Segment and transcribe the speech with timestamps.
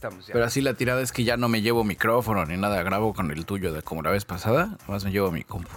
[0.00, 0.32] estamos ya.
[0.32, 3.30] Pero así la tirada es que ya no me llevo micrófono ni nada, grabo con
[3.30, 5.68] el tuyo de como la vez pasada, más me llevo mi compu.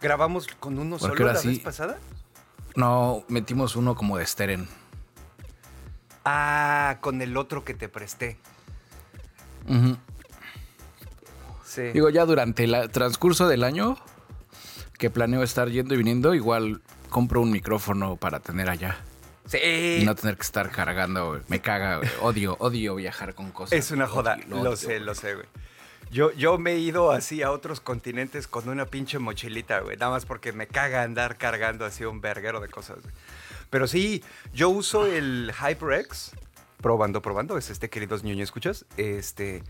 [0.00, 1.98] ¿Grabamos con uno Porque solo la sí- vez pasada?
[2.76, 4.68] No, metimos uno como de Steren.
[6.24, 8.36] Ah, con el otro que te presté.
[9.68, 9.96] Ujú.
[11.64, 11.82] Sí.
[11.92, 13.96] Digo, ya durante el transcurso del año
[14.96, 18.98] que planeo estar yendo y viniendo, igual compro un micrófono para tener allá.
[19.46, 19.98] Sí.
[20.00, 21.40] Y no tener que estar cargando, güey.
[21.48, 22.10] Me caga, güey.
[22.20, 23.78] Odio, odio viajar con cosas.
[23.78, 25.00] Es una joda, Odio, lo, odio, sé, güey.
[25.00, 25.46] lo sé, güey.
[26.10, 29.96] Yo, yo me he ido así a otros continentes con una pinche mochilita, güey.
[29.96, 33.12] Nada más porque me caga andar cargando así un verguero de cosas, güey.
[33.70, 34.22] Pero sí,
[34.52, 36.32] yo uso el HyperX.
[36.80, 37.56] Probando, probando.
[37.58, 38.84] Es este, queridos ñoño, ¿escuchas?
[38.98, 39.62] Este.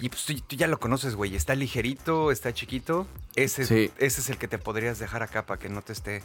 [0.00, 1.36] Y pues tú, tú ya lo conoces, güey.
[1.36, 3.06] Está ligerito, está chiquito.
[3.36, 3.90] Ese, Sí.
[3.98, 6.22] ese es el que te podrías dejar acá para que no te esté.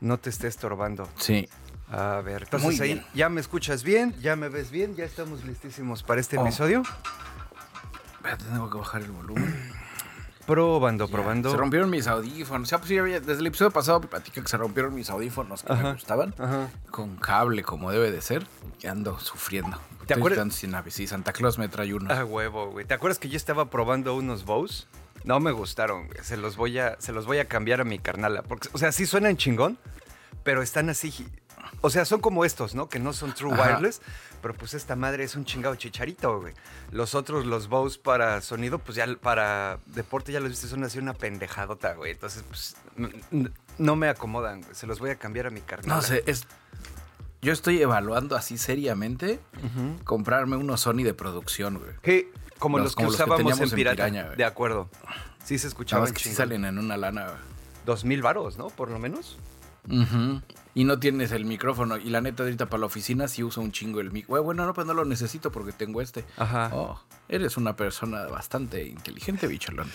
[0.00, 1.08] No te esté estorbando.
[1.18, 1.46] Sí.
[1.90, 5.44] A ver, entonces Muy ahí ya me escuchas bien, ya me ves bien, ya estamos
[5.44, 6.42] listísimos para este Oh.
[6.42, 6.82] episodio.
[8.50, 9.72] Tengo que bajar el volumen.
[10.46, 11.52] Probando, probando.
[11.52, 12.66] Se rompieron mis audífonos.
[12.66, 15.82] O sea, pues desde el episodio pasado platica que se rompieron mis audífonos que Ajá.
[15.84, 16.34] me gustaban.
[16.38, 16.68] Ajá.
[16.90, 18.44] Con cable, como debe de ser.
[18.80, 19.76] Y ando sufriendo.
[19.76, 20.52] ¿Te Estoy acuerdas?
[20.54, 20.74] sin.
[20.88, 22.12] Sí, Santa Claus me trae uno.
[22.12, 22.84] Ah, huevo, güey.
[22.84, 24.86] ¿Te acuerdas que yo estaba probando unos Bose?
[25.22, 26.18] No me gustaron, güey.
[26.24, 28.42] Se los voy a, se los voy a cambiar a mi carnala.
[28.42, 29.78] Porque, o sea, sí suenan chingón,
[30.42, 31.28] pero están así.
[31.82, 32.88] O sea, son como estos, ¿no?
[32.88, 33.74] Que no son true Ajá.
[33.74, 34.00] wireless.
[34.42, 36.54] Pero pues esta madre es un chingado chicharito, güey.
[36.92, 40.98] Los otros, los Bose para sonido, pues ya para deporte, ya los viste, son así
[40.98, 42.12] una pendejadota, güey.
[42.12, 42.74] Entonces, pues,
[43.78, 44.74] no me acomodan, güey.
[44.74, 45.94] Se los voy a cambiar a mi carnala.
[45.96, 46.46] No sé, es.
[47.42, 49.40] Yo estoy evaluando así seriamente
[50.04, 51.92] comprarme unos Sony de producción, güey.
[52.02, 53.94] Que, como Los- los, que como que usábamos teníamos en en Pirata.
[53.96, 54.36] Piraña, güey.
[54.36, 54.90] de acuerdo.
[55.44, 57.36] Sí se Nada escuchaban más que sí salen en una lana, güey.
[57.86, 58.68] Dos mil varos, ¿no?
[58.68, 59.38] Por lo menos.
[59.88, 60.42] Ujú.
[60.74, 61.96] Y no tienes el micrófono.
[61.96, 64.42] Y la neta, ahorita para la oficina sí uso un chingo el micrófono.
[64.44, 66.24] Bueno, no, pues no lo necesito porque tengo este.
[66.36, 66.70] Ajá.
[66.72, 69.90] Oh, eres una persona bastante inteligente, bicholón.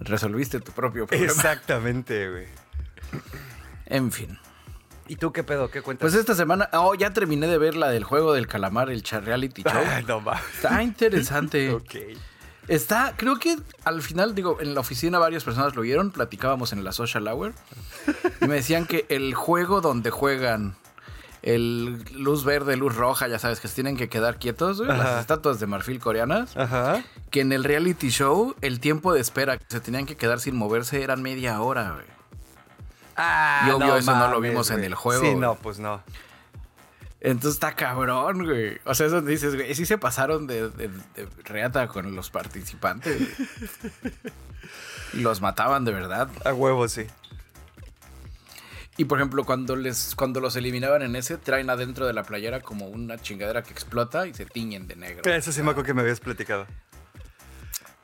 [0.00, 1.32] Resolviste tu propio problema.
[1.32, 2.46] Exactamente, güey.
[3.86, 4.38] En fin.
[5.08, 5.70] ¿Y tú qué pedo?
[5.70, 6.02] ¿Qué cuentas?
[6.02, 9.24] Pues esta semana, oh, ya terminé de ver la del juego del calamar, el Char
[9.24, 9.82] Reality Show.
[9.86, 10.42] Ay, no mames.
[10.54, 11.70] Está interesante.
[11.76, 11.94] Ok.
[12.68, 16.82] Está, creo que al final, digo, en la oficina varias personas lo vieron, platicábamos en
[16.84, 17.52] la social hour
[18.40, 20.76] y me decían que el juego donde juegan
[21.42, 25.20] el luz verde, luz roja, ya sabes, que se tienen que quedar quietos, güey, las
[25.20, 27.04] estatuas de marfil coreanas, Ajá.
[27.30, 30.56] que en el reality show el tiempo de espera que se tenían que quedar sin
[30.56, 32.06] moverse eran media hora, güey.
[33.16, 35.38] Ah, Y obvio eso no lo vimos en el juego, Sí, güey.
[35.40, 36.02] no, pues no.
[37.20, 38.78] Entonces está cabrón, güey.
[38.84, 43.18] O sea, eso dices, güey, sí se pasaron de, de- de reata con los participantes.
[43.18, 44.12] güey.
[45.14, 46.28] los mataban de verdad.
[46.44, 47.06] A huevo, sí.
[48.98, 52.60] Y por ejemplo, cuando les cuando los eliminaban en ese, traen adentro de la playera
[52.60, 55.30] como una chingadera que explota y se tiñen de negro.
[55.30, 56.66] Eso sí me acuerdo que me habías platicado.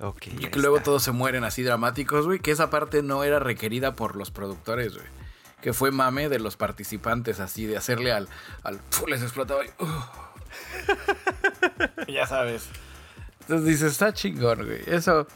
[0.00, 0.26] Ok.
[0.26, 0.84] Y que luego está.
[0.86, 2.40] todos se mueren así dramáticos, güey.
[2.40, 5.06] Que esa parte no era requerida por los productores, güey.
[5.62, 8.28] Que fue mame de los participantes, así, de hacerle al.
[8.64, 9.08] al ¡puf!
[9.08, 9.68] les explotaba y.
[9.78, 10.04] ¡uh!
[12.12, 12.66] ya sabes.
[13.42, 14.82] Entonces dices, está chingón, güey.
[14.86, 15.26] Eso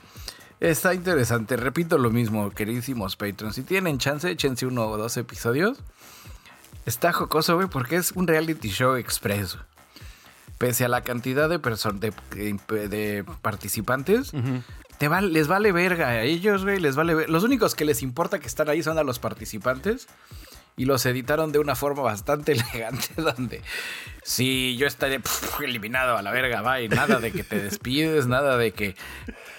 [0.60, 1.56] está interesante.
[1.56, 3.54] Repito lo mismo, queridísimos patrons.
[3.54, 5.78] Si tienen chance, échense uno o dos episodios.
[6.84, 9.54] Está jocoso, güey, porque es un reality show express.
[9.54, 9.66] güey.
[10.58, 12.12] Pese a la cantidad de personas, de,
[12.88, 14.32] de participantes,
[14.98, 18.02] te va- les vale verga a ellos, güey, les vale ver- Los únicos que les
[18.02, 20.06] importa que están ahí son a los participantes
[20.76, 23.62] y los editaron de una forma bastante elegante donde
[24.22, 28.56] sí, yo estaré pf, eliminado a la verga, bye, nada de que te despides, nada
[28.56, 28.94] de que,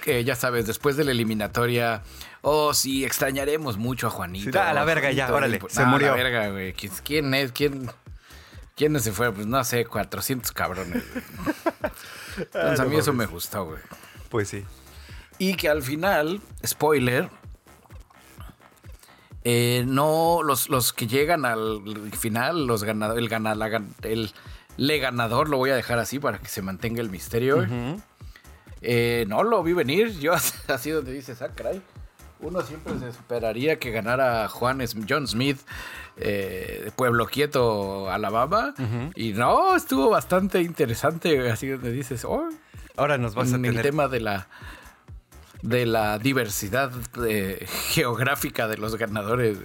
[0.03, 2.03] que ya sabes, después de la eliminatoria,
[2.41, 4.51] oh, sí, extrañaremos mucho a Juanito.
[4.51, 6.09] Sí, a la verga ya, órale, y, se a murió.
[6.09, 7.51] La verga, güey, ¿quién- ¿quién es?
[7.51, 7.89] ¿Quién?
[8.75, 9.33] ¿Quiénes se fueron?
[9.33, 11.03] Pues no sé, 400 cabrones.
[11.11, 11.23] güey.
[12.37, 13.79] Entonces a mí eso me gustó, güey.
[14.29, 14.63] Pues sí.
[15.39, 17.29] Y que al final, spoiler,
[19.43, 21.81] eh, no, los, los que llegan al
[22.17, 24.31] final, los ganadores, el, gana, la el
[24.77, 27.65] le ganador, lo voy a dejar así para que se mantenga el misterio.
[28.81, 30.33] Eh, no lo vi venir, yo
[30.67, 31.81] así donde dices, ah, caray.
[32.39, 35.59] Uno siempre se esperaría que ganara Juan John Smith
[36.17, 38.75] eh, de Pueblo Quieto, Alabama.
[39.15, 42.47] Y no, estuvo bastante interesante, así donde dices, oh,
[42.97, 43.85] Ahora nos vas a en el tener...
[43.85, 44.47] tema de la
[45.61, 46.91] de la diversidad
[47.27, 49.57] eh, geográfica de los ganadores.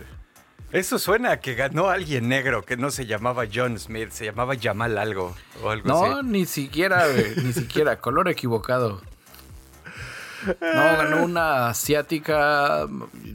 [0.73, 4.55] Eso suena a que ganó alguien negro que no se llamaba John Smith, se llamaba
[4.61, 6.27] Jamal algo o algo No, así.
[6.27, 9.03] ni siquiera, güey, ni siquiera, color equivocado.
[10.47, 10.57] No,
[10.97, 12.89] ganó una asiática,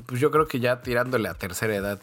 [0.08, 2.00] pues yo creo que ya tirándole a tercera edad.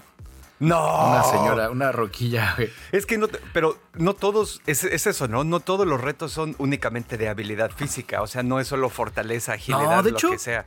[0.61, 1.09] No.
[1.11, 2.71] Una señora, una roquilla, güey.
[2.93, 5.45] Es que no, pero no todos, es, es eso, ¿no?
[5.45, 9.55] No todos los retos son únicamente de habilidad física, o sea, no es solo fortaleza,
[9.55, 10.67] agilidad, de lo hecho- que sea.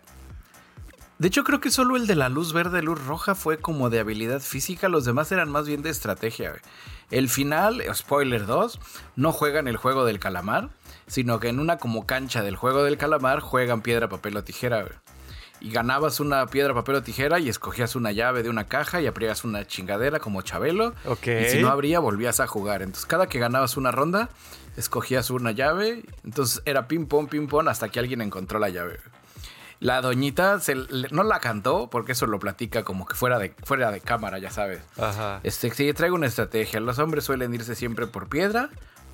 [1.19, 3.99] De hecho, creo que solo el de la luz verde, luz roja fue como de
[3.99, 4.87] habilidad física.
[4.87, 6.49] Los demás eran más bien de estrategia.
[6.51, 6.61] güey.
[7.09, 8.79] El final, spoiler 2,
[9.15, 10.69] no juegan el juego del calamar,
[11.07, 14.81] sino que en una como cancha del juego del calamar juegan piedra, papel o tijera.
[14.81, 14.93] güey.
[15.59, 19.07] Y ganabas una piedra, papel o tijera y escogías una llave de una caja y
[19.07, 20.93] abrías una chingadera como Chabelo.
[21.05, 21.27] Ok.
[21.27, 22.81] Y si no abría, volvías a jugar.
[22.81, 24.29] Entonces, cada que ganabas una ronda,
[24.77, 26.03] escogías una llave.
[26.23, 28.99] Entonces era ping pong, ping pong hasta que alguien encontró la llave.
[29.79, 33.53] La doñita se le- no la cantó porque eso lo platica como que fuera de,
[33.63, 34.81] fuera de cámara, ya sabes.
[34.99, 35.39] Ajá.
[35.43, 36.79] Este, sí, traigo una estrategia.
[36.79, 38.69] Los hombres suelen irse siempre por piedra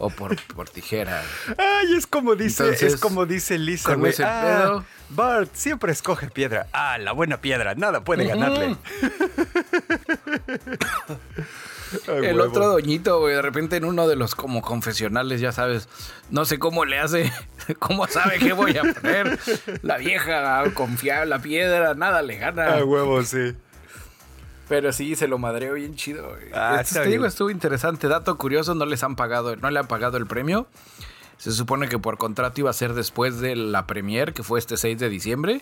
[0.06, 1.22] o por, por tijera.
[1.58, 4.14] Ay, es como dice, Entonces, es como dice Lisa, güey.
[4.24, 6.68] Ah, pedo- Bart siempre escoge piedra.
[6.74, 8.76] Ah, la buena piedra, nada puede ganarle.
[12.08, 12.50] Ay, El huevo.
[12.50, 15.88] otro doñito, güey, de repente en uno de los como confesionales, ya sabes,
[16.32, 17.32] no sé cómo le hace,
[17.80, 19.40] cómo sabe qué voy a poner.
[19.84, 22.78] La vieja confiar la piedra, nada le gana.
[22.78, 23.54] Ah, huevo, sí.
[24.74, 26.30] Pero sí, se lo madreó bien chido.
[26.30, 26.48] güey.
[26.52, 28.08] Ah, Este, te digo, estuvo interesante.
[28.08, 30.66] Dato curioso, no les han pagado, no le han pagado el premio.
[31.38, 34.76] Se supone que por contrato iba a ser después de la premier, que fue este
[34.78, 35.62] 6 de diciembre.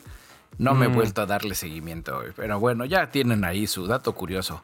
[0.57, 0.79] No Mm.
[0.79, 2.31] me he vuelto a darle seguimiento, güey.
[2.37, 4.63] Pero bueno, ya tienen ahí su dato curioso.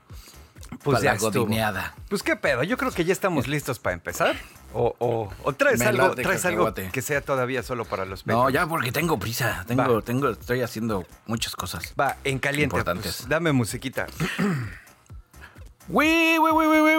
[0.82, 1.44] Pues Para ya la estuvo.
[1.44, 1.94] godineada.
[2.08, 4.38] Pues qué pedo, yo creo que ya estamos listos para empezar.
[4.74, 8.34] O, o, o traes Me algo, traes algo que sea todavía solo para los No,
[8.44, 8.54] Patreons?
[8.54, 9.64] ya porque tengo prisa.
[9.68, 10.02] Tengo, Va.
[10.02, 11.94] tengo, estoy haciendo muchas cosas.
[12.00, 12.76] Va, en caliente.
[12.76, 13.18] Importantes.
[13.20, 14.08] pues, dame musiquita.
[15.90, 16.98] ¡Wii, wii, wii, wii, wii,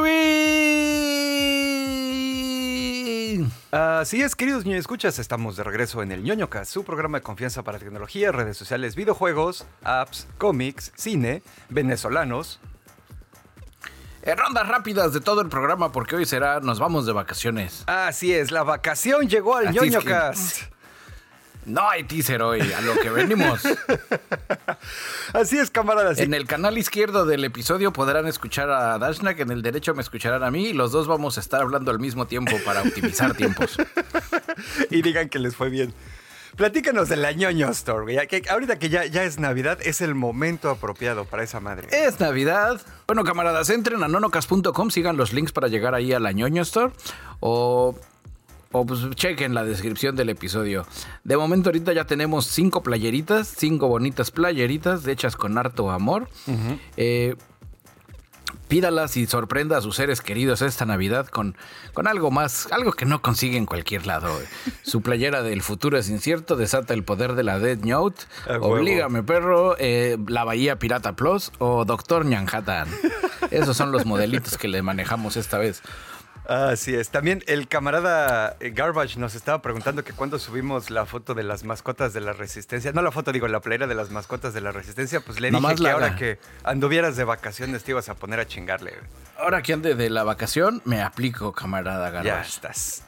[3.39, 3.49] wii!
[3.71, 7.63] Así es, queridos ñoño escuchas, estamos de regreso en el ñoñocast, su programa de confianza
[7.63, 12.61] para tecnología, redes sociales, videojuegos, apps, cómics, cine, venezolanos.
[14.23, 17.85] Eh, rondas rápidas de todo el programa porque hoy será Nos vamos de vacaciones.
[17.87, 20.63] Así es, la vacación llegó al Así es que- ñoñocast.
[21.65, 23.61] No hay teaser hoy, a lo que venimos.
[25.35, 26.19] Así es, camaradas.
[26.19, 30.43] En el canal izquierdo del episodio podrán escuchar a Dashnak, en el derecho me escucharán
[30.45, 33.77] a mí y los dos vamos a estar hablando al mismo tiempo para optimizar tiempos.
[34.91, 35.93] y digan que les fue bien.
[36.59, 38.27] Platícanos de la ñoño store, güey.
[38.27, 41.87] Que ahorita que ya, ya es Navidad, es el momento apropiado para esa madre.
[41.93, 42.81] Es Navidad.
[43.07, 46.93] Bueno, camaradas, entren a nonocas.com, sigan los links para llegar ahí a la ñoño store
[47.39, 47.97] o,
[48.73, 50.85] o pues chequen la descripción del episodio.
[51.23, 56.29] De momento ahorita ya tenemos cinco playeritas, cinco bonitas playeritas hechas con harto amor.
[56.97, 57.37] Eh,
[58.69, 61.57] pídalas y sorprenda a sus seres queridos esta Navidad con,
[61.95, 64.39] con algo más, algo que no consigue en cualquier lado.
[64.83, 68.75] Su playera del futuro es incierto, desata el poder de la Dead Note, A huevo.
[68.75, 72.89] Oblígame Perro, eh, La Bahía Pirata Plus o Doctor Manhattan.
[73.51, 75.83] Esos son los modelitos que le manejamos esta vez.
[76.49, 77.11] Así es.
[77.11, 81.63] También el camarada eh, Garbage nos estaba preguntando que cuando subimos la foto de las
[81.63, 84.73] mascotas de la Resistencia, no la foto, digo, la playera de las mascotas de la
[84.73, 88.41] Resistencia, pues le dije que la- ahora que anduvieras de vacaciones te ibas a poner
[88.41, 88.95] a chingarle.
[89.39, 92.49] Ahora que ande de la vacación, me aplico, camarada Ya Garbage.
[92.49, 93.03] estás.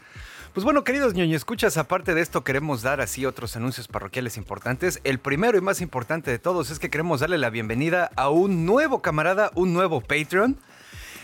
[0.52, 5.00] Pues bueno, queridos ñoño, escuchas, aparte de esto queremos dar así otros anuncios parroquiales importantes.
[5.04, 8.66] El primero y más importante de todos es que queremos darle la bienvenida a un
[8.66, 10.58] nuevo camarada, un nuevo Patreon.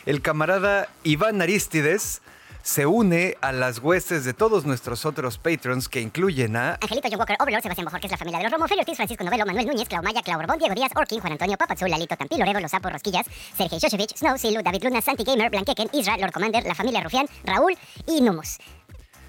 [0.07, 2.23] El camarada Iván Aristides
[2.63, 7.19] se une a las huestes de todos nuestros otros Patrons que incluyen a Angelito, John
[7.19, 9.45] Walker, Overlord, Sebastián Bojor, que es la familia de los Romo, Félix Ortiz, Francisco Novelo,
[9.45, 12.93] Manuel Núñez, Clau Maya, Diego Díaz, Orkin, Juan Antonio, Papazul, Lalito, Tampi, Loredo, Los Sapos,
[12.93, 17.01] Rosquillas, Sergei Shoshevich, Snow, Silu, David Luna, Santi Gamer, Blanqueken, Isra, Lord Commander, la familia
[17.01, 18.59] Rufián, Raúl y Numus.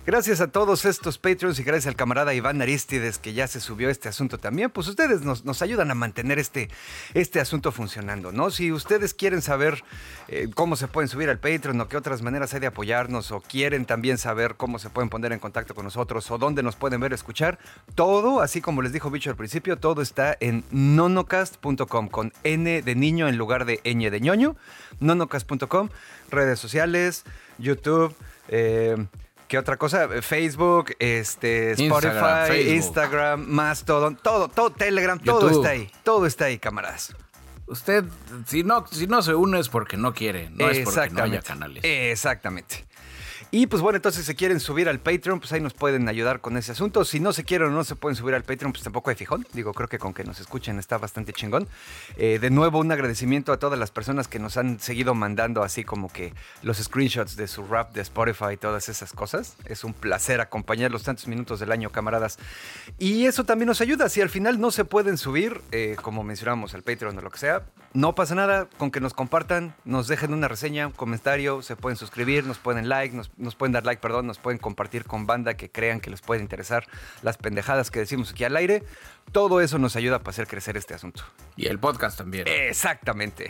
[0.07, 3.89] Gracias a todos estos Patreons y gracias al camarada Iván Aristides que ya se subió
[3.89, 6.69] este asunto también, pues ustedes nos, nos ayudan a mantener este,
[7.13, 8.49] este asunto funcionando, ¿no?
[8.49, 9.83] Si ustedes quieren saber
[10.29, 13.41] eh, cómo se pueden subir al Patreon o qué otras maneras hay de apoyarnos o
[13.41, 17.01] quieren también saber cómo se pueden poner en contacto con nosotros o dónde nos pueden
[17.01, 17.59] ver escuchar,
[17.93, 22.95] todo, así como les dijo Bicho al principio, todo está en nonocast.com con N de
[22.95, 24.55] niño en lugar de ñ de ñoño,
[25.01, 25.89] nonocast.com,
[26.31, 27.25] redes sociales,
[27.57, 28.15] YouTube,
[28.47, 29.05] eh,
[29.47, 30.03] ¿Qué otra cosa?
[30.05, 32.73] Eh, Facebook, este, Spotify, Instagram, Facebook.
[32.73, 35.89] Instagram, Mastodon, todo, todo, Telegram, todo está ahí.
[36.03, 37.15] Todo está ahí, camaradas.
[37.67, 38.05] Usted,
[38.45, 41.41] si no, si no se une es porque no quiere, no es porque no haya
[41.41, 41.83] canales.
[41.83, 42.85] Exactamente.
[43.49, 46.57] Y pues bueno, entonces si quieren subir al Patreon, pues ahí nos pueden ayudar con
[46.57, 47.05] ese asunto.
[47.05, 49.47] Si no se quieren o no se pueden subir al Patreon, pues tampoco hay fijón.
[49.53, 51.67] Digo, creo que con que nos escuchen está bastante chingón.
[52.17, 55.85] Eh, de nuevo, un agradecimiento a todas las personas que nos han seguido mandando así
[55.85, 59.55] como que los screenshots de su rap de Spotify y todas esas cosas.
[59.65, 62.39] Es un placer acompañar los tantos minutos del año, camaradas.
[62.99, 64.09] Y eso también nos ayuda.
[64.09, 67.39] Si al final no se pueden subir, eh, como mencionamos, al Patreon o lo que
[67.39, 67.63] sea,
[67.93, 71.97] no pasa nada con que nos compartan, nos dejen una reseña, un comentario, se pueden
[71.97, 75.55] suscribir, nos pueden like, nos, nos pueden dar like, perdón, nos pueden compartir con banda
[75.55, 76.87] que crean que les puede interesar
[77.21, 78.83] las pendejadas que decimos aquí al aire.
[79.31, 81.23] Todo eso nos ayuda para hacer crecer este asunto.
[81.55, 82.47] Y el podcast también.
[82.47, 83.49] Exactamente.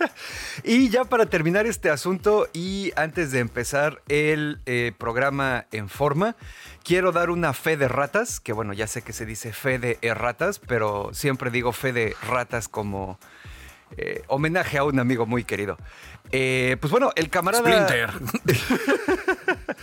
[0.64, 6.36] y ya para terminar este asunto y antes de empezar el eh, programa en forma,
[6.84, 9.98] quiero dar una fe de ratas, que bueno, ya sé que se dice fe de
[10.02, 13.18] erratas, pero siempre digo fe de ratas como
[13.96, 15.78] eh, homenaje a un amigo muy querido.
[16.32, 17.64] Eh, pues bueno, el camarada...
[17.64, 18.10] Splinter.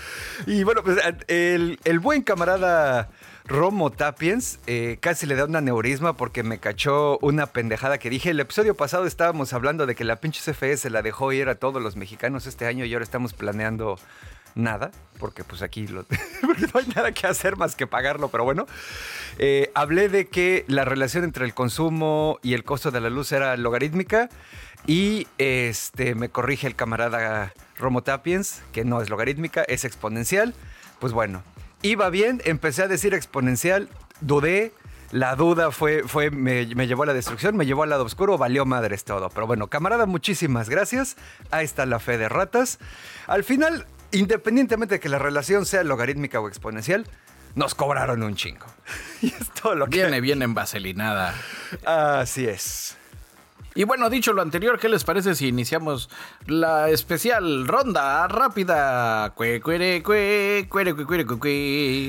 [0.45, 3.09] Y bueno, pues el, el buen camarada
[3.45, 8.29] Romo Tapiens eh, casi le da un aneurisma porque me cachó una pendejada que dije.
[8.29, 11.81] El episodio pasado estábamos hablando de que la pinche CFE la dejó ir a todos
[11.81, 13.97] los mexicanos este año y ahora estamos planeando
[14.55, 16.05] nada, porque pues aquí no
[16.73, 18.67] hay nada que hacer más que pagarlo, pero bueno.
[19.39, 23.31] Eh, hablé de que la relación entre el consumo y el costo de la luz
[23.31, 24.29] era logarítmica
[24.85, 30.53] y este me corrige el camarada Romo Tapiens, que no es logarítmica, es exponencial.
[30.99, 31.43] Pues bueno,
[31.81, 33.89] iba bien, empecé a decir exponencial,
[34.21, 34.71] dudé.
[35.11, 38.39] La duda fue, fue me, me llevó a la destrucción, me llevó al lado oscuro,
[38.39, 39.29] valió madres todo.
[39.29, 41.17] Pero bueno, camarada, muchísimas gracias.
[41.51, 42.79] Ahí está la fe de ratas.
[43.27, 47.05] Al final, independientemente de que la relación sea logarítmica o exponencial,
[47.55, 48.65] nos cobraron un chingo.
[49.21, 49.99] Y es todo lo que...
[49.99, 51.33] Viene bien envaselinada.
[51.85, 52.97] Así es.
[53.75, 56.09] Y bueno, dicho lo anterior, ¿qué les parece si iniciamos
[56.45, 59.33] la especial ronda rápida?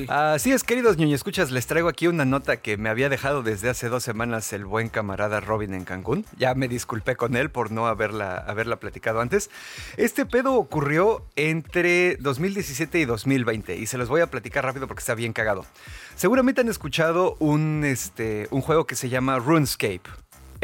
[0.08, 3.70] Así es, queridos ñoño escuchas, les traigo aquí una nota que me había dejado desde
[3.70, 6.26] hace dos semanas el buen camarada Robin en Cancún.
[6.36, 9.48] Ya me disculpé con él por no haberla, haberla platicado antes.
[9.96, 15.00] Este pedo ocurrió entre 2017 y 2020 y se los voy a platicar rápido porque
[15.00, 15.64] está bien cagado.
[16.14, 20.02] Seguramente han escuchado un, este, un juego que se llama RuneScape.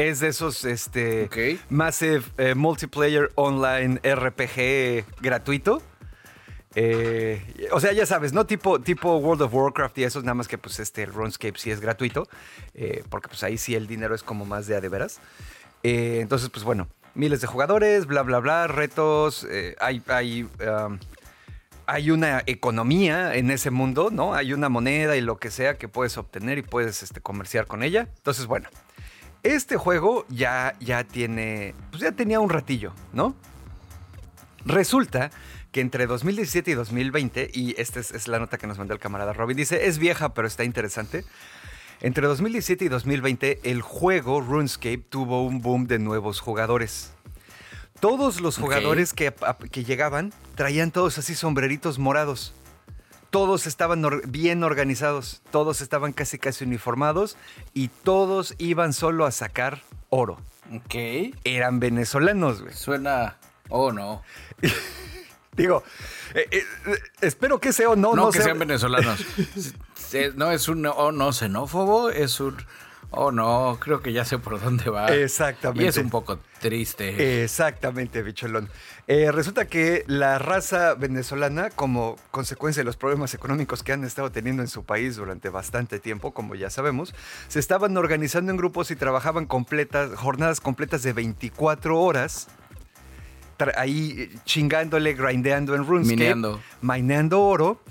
[0.01, 1.59] Es de esos este.
[1.69, 5.83] Massive eh, Multiplayer Online RPG gratuito.
[6.73, 8.47] Eh, o sea, ya sabes, ¿no?
[8.47, 11.69] Tipo, tipo World of Warcraft y esos, nada más que pues este el RuneScape sí
[11.69, 12.27] es gratuito,
[12.73, 15.19] eh, porque pues ahí sí el dinero es como más de a de veras.
[15.83, 19.45] Eh, entonces, pues bueno, miles de jugadores, bla, bla, bla, retos,
[19.79, 20.97] hay, hay, um,
[21.85, 24.33] hay una economía en ese mundo, ¿no?
[24.33, 27.83] Hay una moneda y lo que sea que puedes obtener y puedes este, comerciar con
[27.83, 28.07] ella.
[28.17, 28.67] Entonces, bueno,
[29.43, 33.35] este juego ya, ya tiene, pues ya tenía un ratillo, ¿no?
[34.65, 35.31] Resulta
[35.71, 38.99] que entre 2017 y 2020, y esta es, es la nota que nos mandó el
[38.99, 41.25] camarada Robin, dice, es vieja pero está interesante.
[42.01, 47.13] Entre 2017 y 2020, el juego RuneScape tuvo un boom de nuevos jugadores.
[47.99, 49.31] Todos los jugadores que,
[49.71, 52.55] que llegaban traían todos así sombreritos morados.
[53.31, 57.37] Todos estaban or- bien organizados, todos estaban casi casi uniformados
[57.73, 60.37] y todos iban solo a sacar oro.
[60.75, 61.33] Ok.
[61.43, 62.73] Eran venezolanos, güey.
[62.75, 63.37] Suena.
[63.69, 64.21] Oh, no.
[65.53, 65.83] Digo,
[66.33, 66.63] eh, eh,
[67.21, 69.19] espero que sea o no, No, no que sea- sean venezolanos.
[70.13, 72.57] Eh, no es un oh no xenófobo, es un
[73.11, 75.07] oh no, creo que ya sé por dónde va.
[75.07, 75.83] Exactamente.
[75.83, 77.43] Y es un poco triste.
[77.43, 78.69] Exactamente, bicholón.
[79.07, 84.31] Eh, resulta que la raza venezolana, como consecuencia de los problemas económicos que han estado
[84.31, 87.13] teniendo en su país durante bastante tiempo, como ya sabemos,
[87.47, 92.47] se estaban organizando en grupos y trabajaban completas, jornadas completas de 24 horas.
[93.75, 96.15] Ahí eh, chingándole, grindeando en RuneScape.
[96.15, 96.59] Mineando.
[96.81, 97.81] Mineando oro.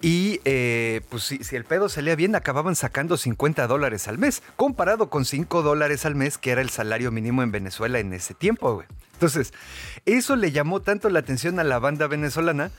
[0.00, 4.42] Y eh, pues si, si el pedo salía bien, acababan sacando 50 dólares al mes,
[4.56, 8.34] comparado con 5 dólares al mes, que era el salario mínimo en Venezuela en ese
[8.34, 8.86] tiempo, güey.
[9.14, 9.52] Entonces,
[10.06, 12.70] eso le llamó tanto la atención a la banda venezolana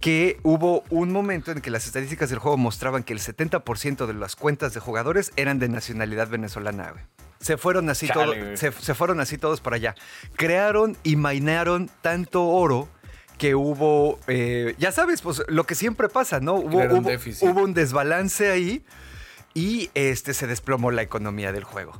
[0.00, 4.14] que hubo un momento en que las estadísticas del juego mostraban que el 70% de
[4.14, 7.02] las cuentas de jugadores eran de nacionalidad venezolana, güey.
[7.40, 8.56] Se fueron así güey.
[8.56, 9.96] se, se fueron así todos para allá.
[10.36, 12.88] Crearon y minearon tanto oro
[13.38, 16.54] que hubo, eh, ya sabes, pues lo que siempre pasa, ¿no?
[16.54, 18.84] Hubo, hubo- un desbalance ahí
[19.54, 21.92] y este se desplomó la economía del juego.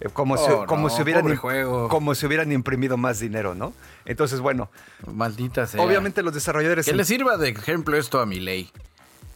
[0.00, 1.88] Eh, Como, si, Oh, como, si hubieran, juego.
[1.88, 3.72] como si hubieran imprimido más dinero, ¿no?
[4.04, 4.70] Entonces, bueno,
[5.06, 5.80] Maldita sea.
[5.80, 6.84] obviamente los desarrolladores...
[6.84, 8.70] Que le sirva de ejemplo esto a mi ley.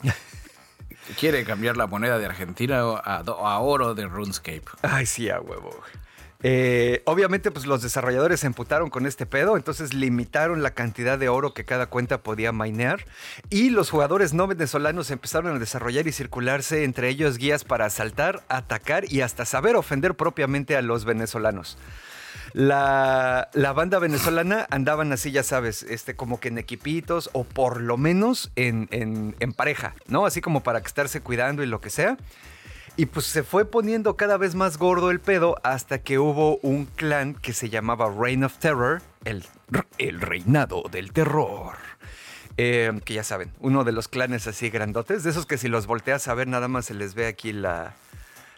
[1.19, 4.65] Quiere cambiar la moneda de Argentina a, a oro de RuneScape.
[4.83, 5.71] Ay, sí, a huevo.
[6.43, 11.29] Eh, obviamente, pues los desarrolladores se emputaron con este pedo, entonces limitaron la cantidad de
[11.29, 13.05] oro que cada cuenta podía minear.
[13.51, 18.45] Y los jugadores no venezolanos empezaron a desarrollar y circularse entre ellos guías para asaltar,
[18.49, 21.77] atacar y hasta saber ofender propiamente a los venezolanos.
[22.55, 27.97] La, banda venezolana andaban así, ya sabes, este, como que en equipitos o por lo
[27.97, 30.25] menos en, en- en pareja, ¿no?
[30.25, 32.17] Así como para estarse cuidando y lo que sea.
[32.99, 36.85] Y pues se fue poniendo cada vez más gordo el pedo hasta que hubo un
[36.85, 39.45] clan que se llamaba Reign of Terror, el,
[39.99, 41.77] el reinado del terror.
[42.57, 45.87] Eh, que ya saben, uno de los clanes así grandotes, de esos que si los
[45.87, 47.95] volteas a ver nada más se les ve aquí la,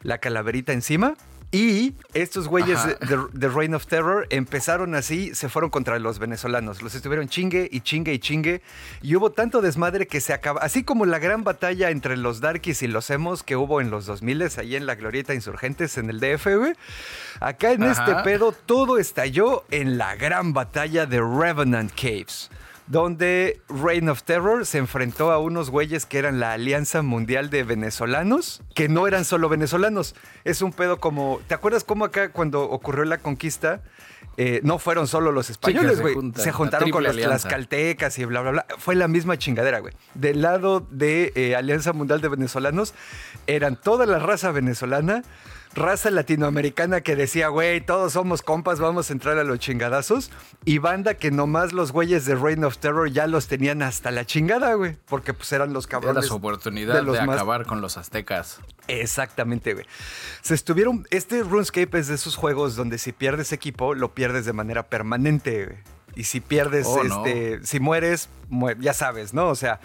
[0.01, 1.17] la calaverita encima.
[1.53, 6.21] Y estos güeyes de, de- de Reign of Terror empezaron así, se fueron contra los
[6.21, 6.81] venezolanos.
[6.81, 8.63] Los estuvieron chingue y chingue y chingue.
[9.03, 10.61] Y hubo tanto desmadre que se acaba.
[10.61, 14.07] Así como la gran batalla entre los darkies y los emos que hubo en los
[14.07, 16.73] 2000 ahí en la Glorieta Insurgentes en el DF, güey.
[17.41, 17.93] Acá en Ajá.
[18.05, 22.49] este pedo todo estalló en la gran batalla de Revenant Caves
[22.91, 27.63] donde Reign of Terror se enfrentó a unos güeyes que eran la Alianza Mundial de
[27.63, 30.17] Venezolanos, que no eran solo venezolanos.
[30.45, 33.81] Es un pedo como, ¿te acuerdas cómo acá cuando ocurrió la conquista?
[34.37, 36.15] eh, no fueron solo los españoles, se güey.
[36.15, 37.49] juntan, se juntaron con los alianza.
[37.49, 38.67] tlaxcaltecas y bla, bla, bla.
[38.79, 39.93] Fue la misma chingadera, güey.
[40.15, 42.95] Del lado de eh, Alianza Mundial de Venezolanos,
[43.47, 45.25] eran toda la raza venezolana,
[45.75, 50.31] raza latinoamericana que decía, güey, todos somos compas, vamos a entrar a los chingadazos.
[50.65, 54.25] Y banda que nomás los güeyes de Reign of Terror ya los tenían hasta la
[54.25, 54.97] chingada, güey.
[55.07, 56.27] Porque pues eran los Era cabrones.
[56.27, 58.61] su oportunidad de de, los más- acabar con los aztecas.
[58.89, 59.87] Exactamente, güey.
[60.43, 61.07] Se estuvieron.
[61.11, 65.67] Este RuneScape es de esos juegos donde si pierdes equipo, lo pierdes de manera permanente,
[65.67, 65.79] güey.
[66.17, 67.25] Y si pierdes, Oh, no.
[67.25, 67.65] este.
[67.65, 69.49] Si mueres, mue- ya sabes, ¿no?
[69.49, 69.79] O sea.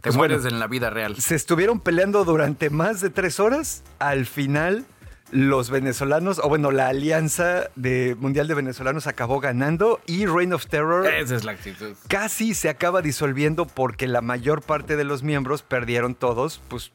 [0.00, 1.16] Te pues, mueres bueno, en la vida real.
[1.20, 3.82] se estuvieron peleando durante más de tres horas.
[3.98, 4.86] Al final,
[5.30, 10.66] los venezolanos, o bueno, la alianza de mundial de venezolanos acabó ganando y Reign of
[10.66, 11.94] Terror Esa es la actitud.
[12.08, 16.92] casi se acaba disolviendo porque la mayor parte de los miembros perdieron todos, pues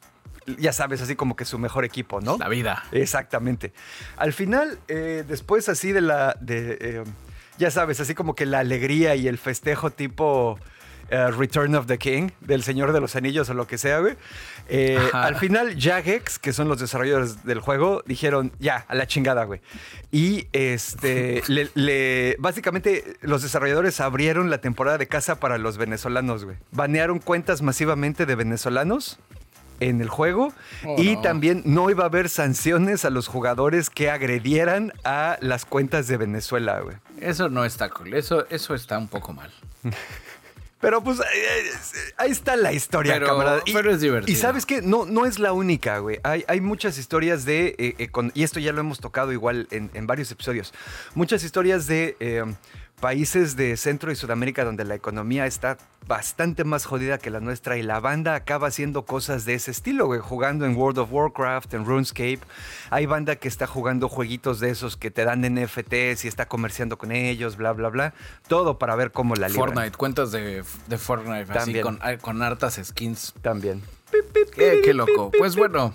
[0.58, 2.36] ya sabes, así como que su mejor equipo, ¿no?
[2.38, 2.84] La vida.
[2.92, 3.72] Exactamente.
[4.16, 7.04] Al final, eh, después así de la, de, eh,
[7.58, 10.58] ya sabes, así como que la alegría y el festejo tipo
[11.10, 14.16] eh, Return of the King, del Señor de los Anillos o lo que sea, güey.
[14.68, 19.44] eh, al final, Jagex, que son los desarrolladores del juego, dijeron, ya, a la chingada,
[19.44, 19.60] güey.
[20.10, 26.44] Y este, le, le- básicamente los desarrolladores abrieron la temporada de casa para los venezolanos,
[26.44, 26.56] güey.
[26.70, 29.18] Banearon cuentas masivamente de venezolanos
[29.80, 30.52] en el juego
[30.86, 31.22] Oh, y no.
[31.22, 36.16] también no iba a haber sanciones a los jugadores que agredieran a las cuentas de
[36.18, 36.96] Venezuela, güey.
[37.20, 38.14] Eso no está cool.
[38.14, 39.50] Eso, eso está un poco mal.
[40.82, 43.62] Pero pues eh, eh, ahí está la historia, Pero- camarada.
[43.72, 44.30] pero es divertido.
[44.36, 46.18] Y sabes que no, no es la única, güey.
[46.24, 49.68] Hay, hay muchas historias de, eh, eh, con- y esto ya lo hemos tocado igual
[49.70, 50.74] en, en varios episodios,
[51.14, 52.42] muchas historias de eh,
[53.02, 57.76] países de Centro y Sudamérica donde la economía está bastante más jodida que la nuestra
[57.76, 61.74] y la banda acaba haciendo cosas de ese estilo, güey, jugando en World of Warcraft,
[61.74, 62.38] en RuneScape.
[62.90, 66.96] Hay banda que está jugando jueguitos de esos que te dan NFTs y está comerciando
[66.96, 68.14] con ellos, bla, bla, bla.
[68.46, 69.74] Todo para ver cómo la libran.
[69.74, 73.34] Fortnite, cuentas de, de Fortnite, así con, con hartas skins.
[73.42, 73.82] También.
[74.54, 75.32] Qué, qué loco.
[75.36, 75.92] Pues bueno,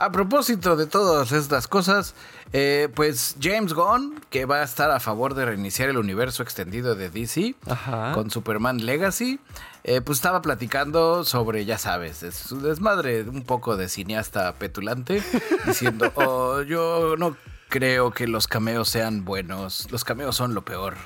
[0.00, 2.14] a propósito de todas estas cosas,
[2.52, 6.94] eh, pues James Gunn, que va a estar a favor de reiniciar el universo extendido
[6.94, 8.12] de DC Ajá.
[8.12, 9.38] con Superman Legacy,
[9.84, 15.22] eh, pues estaba platicando sobre, ya sabes, de su desmadre, un poco de cineasta petulante,
[15.66, 17.36] diciendo, oh, yo no
[17.68, 20.96] creo que los cameos sean buenos, los cameos son lo peor.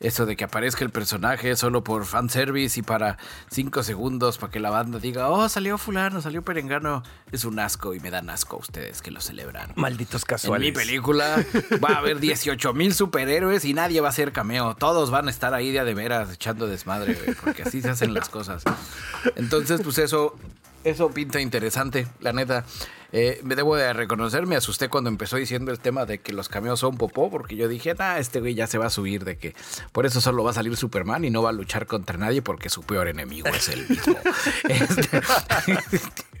[0.00, 3.18] Eso de que aparezca el personaje solo por fanservice y para
[3.50, 7.92] cinco segundos para que la banda diga, oh, salió fulano, salió perengano, es un asco
[7.94, 9.72] y me dan asco a ustedes que lo celebran.
[9.76, 10.66] Malditos En casuales.
[10.66, 11.44] mi película
[11.84, 14.74] va a haber 18 mil superhéroes y nadie va a ser cameo.
[14.74, 17.90] Todos van a estar ahí de a de veras echando desmadre, güey, porque así se
[17.90, 18.62] hacen las cosas.
[19.36, 20.34] Entonces, pues eso,
[20.84, 22.64] eso pinta interesante, la neta.
[23.12, 26.48] Eh, me debo de reconocer, me asusté cuando empezó diciendo el tema de que los
[26.48, 29.36] cameos son popó, porque yo dije, nah, este güey ya se va a subir de
[29.36, 29.54] que
[29.90, 32.70] por eso solo va a salir Superman y no va a luchar contra nadie porque
[32.70, 34.16] su peor enemigo es él mismo.
[34.68, 35.20] Este-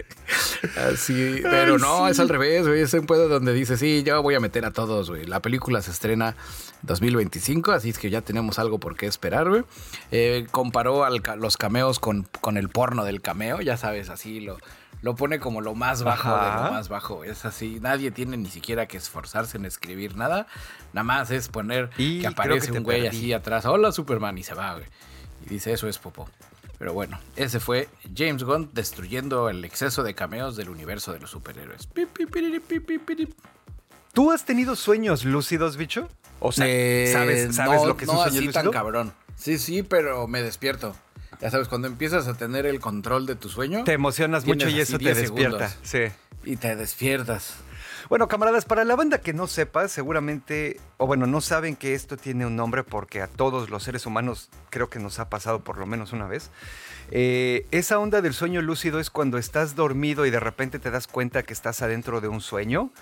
[0.76, 2.82] Así, pero no, es al revés, güey.
[2.82, 5.26] Es un pedo donde dice, sí, yo voy a meter a todos, güey.
[5.26, 6.36] La película se estrena
[6.82, 9.64] 2025, así es que ya tenemos algo por qué esperar, güey.
[10.10, 14.58] Eh, comparó al los cameos con, con el porno del cameo, ya sabes, así lo,
[15.02, 17.24] lo pone como lo más bajo de lo más bajo.
[17.24, 20.46] Es así, nadie tiene ni siquiera que esforzarse en escribir nada.
[20.92, 23.16] Nada más es poner Y que aparece que un güey perdí.
[23.16, 24.86] así atrás, hola Superman, y se va, güey.
[25.46, 26.28] Y dice, eso es popó.
[26.78, 31.30] Pero bueno, ese fue James Gunn destruyendo el exceso de cameos del universo de los
[31.30, 31.86] superhéroes.
[31.86, 33.34] Pi, pi, piriri, pi, pi, piriri.
[34.12, 36.08] ¿Tú has tenido sueños lúcidos, bicho?
[36.40, 38.62] O sea, Eh, ¿sabes, sabes no, lo que es no un sueño así lúcido?
[38.64, 39.12] tan cabrón.
[39.36, 40.94] Sí, sí, pero me despierto.
[41.40, 44.80] Ya sabes, cuando empiezas a tener el control de tu sueño Te emocionas mucho y
[44.80, 45.68] eso te 10 despierta.
[45.70, 45.88] segundos.
[45.88, 46.00] Sí.
[46.44, 47.54] y te despiertas.
[48.08, 52.16] Bueno, camaradas, para la banda que no sepa, seguramente, o bueno, no saben que esto
[52.16, 55.78] tiene un nombre porque a todos los seres humanos creo que nos ha pasado por
[55.78, 56.50] lo menos una vez.
[57.12, 61.08] Eh, esa onda del sueño lúcido es cuando estás dormido y de repente te das
[61.08, 62.92] cuenta que estás adentro de un sueño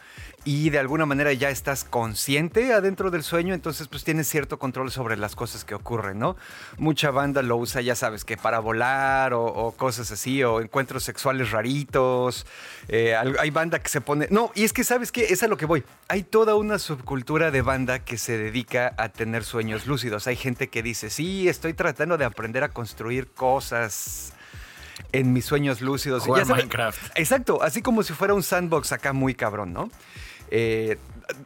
[0.44, 4.90] y de alguna manera ya estás consciente adentro del sueño, entonces pues tienes cierto control
[4.90, 6.36] sobre las cosas que ocurren, ¿no?
[6.78, 11.50] Mucha banda lo usa, ya sabes, que para volar o, cosas así, o encuentros sexuales
[11.50, 12.46] raritos.
[12.88, 14.28] eh, hay banda que se pone...
[14.30, 15.84] No, y es que sabes qué, es a lo que voy.
[16.08, 20.26] Hay toda una subcultura de banda que se dedica a tener sueños lúcidos.
[20.26, 23.97] Hay gente que dice, sí, estoy tratando de aprender a construir cosas
[25.12, 26.22] en mis sueños lúcidos.
[26.24, 26.98] Jugar Ya sabes- Minecraft.
[27.18, 29.90] Exacto, así como si fuera un sandbox acá muy cabrón, ¿no?
[30.50, 30.98] Eh,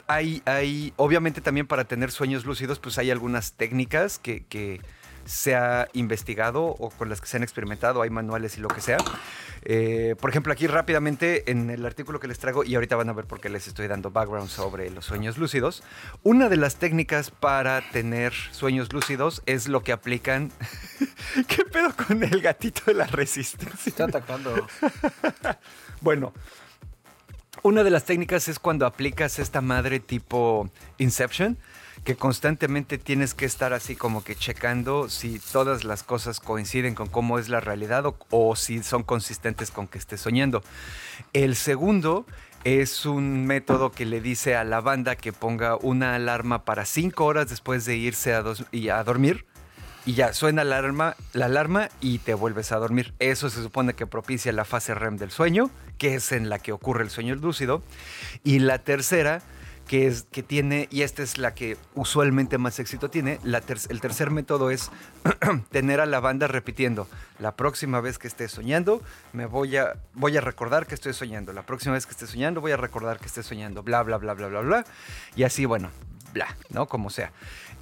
[0.07, 4.81] hay, hay, obviamente también para tener sueños lúcidos, pues hay algunas técnicas que, que
[5.25, 8.81] se ha investigado o con las que se han experimentado, hay manuales y lo que
[8.81, 8.99] sea.
[9.65, 13.13] Eh, por ejemplo, aquí rápidamente en el artículo que les traigo, y ahorita van a
[13.13, 15.83] ver por qué les estoy dando background sobre los sueños lúcidos,
[16.23, 20.51] una de las técnicas para tener sueños lúcidos es lo que aplican...
[21.49, 23.91] ¿Qué pedo con el gatito de la resistencia?
[23.91, 24.67] Está atacando.
[26.01, 26.33] Bueno,
[27.63, 31.57] una de las técnicas es cuando aplicas esta madre tipo Inception,
[32.05, 37.09] que constantemente tienes que estar así como que checando si todas las cosas coinciden con
[37.09, 40.63] cómo es la realidad o, si son consistentes con que estés soñando.
[41.33, 42.27] El segundo
[42.65, 47.25] es un método que le dice a la banda que ponga una alarma para cinco
[47.25, 48.43] horas después de irse a
[49.05, 49.47] dormir
[50.05, 53.15] y ya suena la alarma, la alarma y te vuelves a dormir.
[53.19, 56.73] Eso se supone que propicia la fase REM del sueño, que es en la que
[56.73, 57.83] ocurre el sueño lúcido.
[58.43, 59.43] Y la tercera,
[59.87, 63.79] que es que tiene, y esta es la que usualmente más éxito tiene, la ter-
[63.89, 64.91] el tercer método es
[65.71, 67.07] tener a la banda repitiendo,
[67.39, 71.53] la próxima vez que esté soñando, me voy a, voy a recordar que estoy soñando,
[71.53, 74.35] la próxima vez que esté soñando, voy a recordar que esté soñando, bla, bla, bla,
[74.35, 74.85] bla, bla, bla.
[75.37, 75.91] Y así, bueno,
[76.33, 76.87] bla, ¿no?
[76.87, 77.33] Como sea.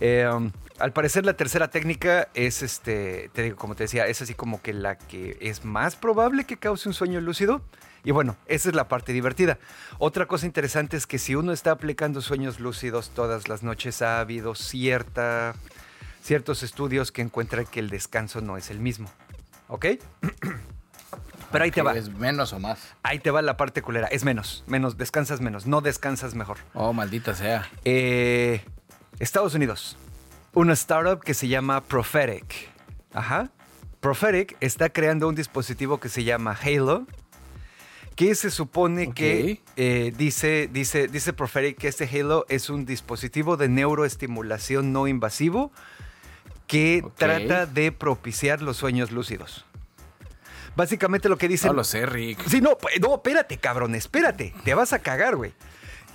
[0.00, 4.32] Um, al parecer la tercera técnica es, este, te digo, como te decía, es así
[4.34, 7.60] como que la que es más probable que cause un sueño lúcido.
[8.04, 9.58] Y bueno, esa es la parte divertida.
[9.98, 14.20] Otra cosa interesante es que si uno está aplicando sueños lúcidos todas las noches, ha
[14.20, 15.54] habido cierta,
[16.22, 19.10] ciertos estudios que encuentran que el descanso no es el mismo.
[19.68, 19.86] ¿Ok?
[21.52, 21.94] Pero ahí te va.
[21.94, 22.78] ¿Es menos o más?
[23.02, 24.06] Ahí te va la parte culera.
[24.06, 26.58] Es menos, menos, descansas menos, no descansas mejor.
[26.74, 27.68] Oh, maldita sea.
[27.84, 28.64] Eh,
[29.18, 29.96] Estados Unidos.
[30.54, 32.70] Una startup que se llama Prophetic.
[33.12, 33.50] Ajá.
[34.00, 37.06] Prophetic está creando un dispositivo que se llama Halo.
[38.20, 43.56] Que se supone que eh, dice, dice, dice Prophetic que este Halo es un dispositivo
[43.56, 45.72] de neuroestimulación no invasivo
[46.66, 49.64] que trata de propiciar los sueños lúcidos.
[50.76, 51.68] Básicamente lo que dicen.
[51.68, 52.46] No lo sé, Rick.
[52.46, 54.52] Sí, no, no, espérate, cabrón, espérate.
[54.64, 55.54] Te vas a cagar, güey.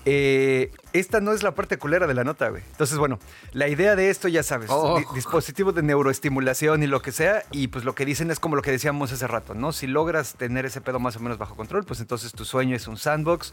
[0.07, 2.61] Eh, esta no es la parte culera de la nota, güey.
[2.71, 3.17] Entonces, bueno,
[3.53, 4.99] la idea de esto, ya sabes, Oh.
[4.99, 8.55] di- dispositivo de neuroestimulación y lo que sea, y pues lo que dicen es como
[8.55, 9.71] lo que decíamos hace rato, ¿no?
[9.73, 12.87] Si logras tener ese pedo más o menos bajo control, pues entonces tu sueño es
[12.87, 13.51] un sandbox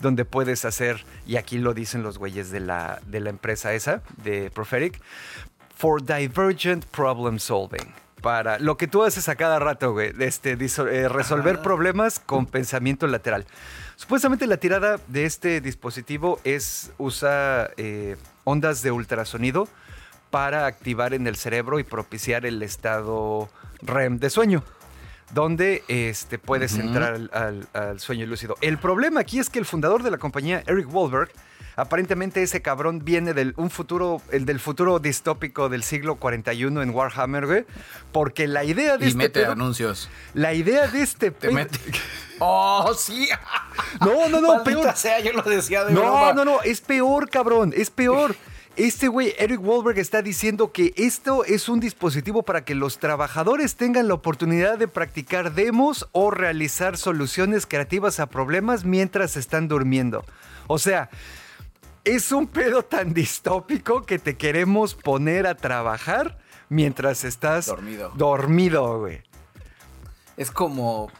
[0.00, 4.02] donde puedes hacer, y aquí lo dicen los güeyes de la, de la empresa esa,
[4.22, 5.00] de Prophetic,
[5.74, 7.92] for divergent problem solving.
[8.20, 13.06] Para lo que tú haces a cada rato, güey, este, eh, resolver problemas con pensamiento
[13.06, 13.44] lateral.
[13.96, 19.68] Supuestamente la tirada de este dispositivo es usa eh, ondas de ultrasonido
[20.30, 23.48] para activar en el cerebro y propiciar el estado
[23.82, 24.64] REM de sueño,
[25.32, 26.82] donde este, puedes Ujú.
[26.82, 28.56] entrar al, al- al sueño lúcido.
[28.60, 31.30] El problema aquí es que el fundador de la compañía, Eric Wahlberg,
[31.76, 36.90] aparentemente ese cabrón viene del un futuro, el del futuro distópico del siglo 41 en
[36.90, 37.64] Warhammer, güey,
[38.12, 40.08] porque la idea de Y este mete pedo- anuncios.
[40.34, 41.78] la idea de este Te pedo- mete.
[42.40, 43.28] ¡Oh, sí!
[44.00, 44.94] No, no, no, peor.
[44.96, 46.32] sea, yo lo decía de No, broma.
[46.32, 48.34] no, no, es peor, cabrón, es peor.
[48.76, 53.76] Este güey, Eric Wahlberg, está diciendo que esto es un dispositivo para que los trabajadores
[53.76, 60.24] tengan la oportunidad de practicar demos o realizar soluciones creativas a problemas mientras están durmiendo.
[60.66, 61.08] O sea,
[62.04, 66.38] es un pedo tan distópico que te queremos poner a trabajar
[66.68, 68.12] mientras estás Dormido.
[68.14, 69.22] Dormido, güey.
[70.36, 71.10] Es como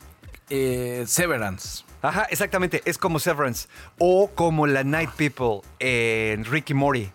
[0.51, 1.85] eh, Severance.
[2.03, 2.83] Ajá, exactamente.
[2.85, 3.69] Es como Severance.
[3.99, 7.11] O como la Night People en Ricky Morty.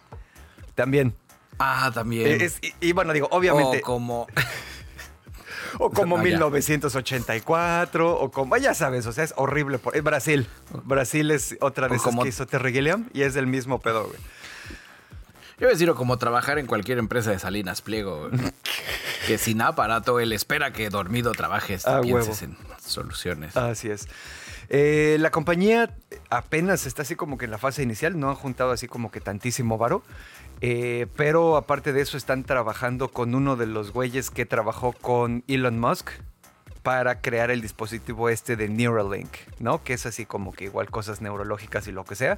[0.75, 1.13] También.
[1.60, 2.41] Ah, también.
[2.41, 3.77] Es- y, y bueno, digo, obviamente.
[3.79, 4.27] O como.
[5.77, 6.32] O como No, ya.
[6.32, 9.77] 1984, o como, ya sabes, o sea, es horrible.
[9.79, 10.47] Por, Brasil.
[10.84, 13.79] Brasil es otra de O esas como- que hizo Terry Gilliam y es del mismo
[13.79, 14.19] pedo, güey.
[15.58, 18.29] Yo iba a decir, o como trabajar en cualquier empresa de Salinas Pliego.
[18.29, 18.32] güey.
[19.27, 22.55] que sin aparato, él espera que dormido trabajes y Ah, pienses huevo.
[22.55, 23.58] en soluciones.
[23.58, 24.08] Así es.
[24.69, 25.93] Eh, la compañía
[26.29, 29.19] apenas está así como que en la fase inicial, no han juntado así como que
[29.19, 30.03] tantísimo varo,
[30.62, 35.43] eh, pero aparte de eso están trabajando con uno de los güeyes que trabajó con
[35.48, 36.10] Elon Musk
[36.84, 39.84] para crear el dispositivo este de Neuralink, ¿no?
[39.84, 42.38] Que es así como que igual cosas neurológicas y lo que sea.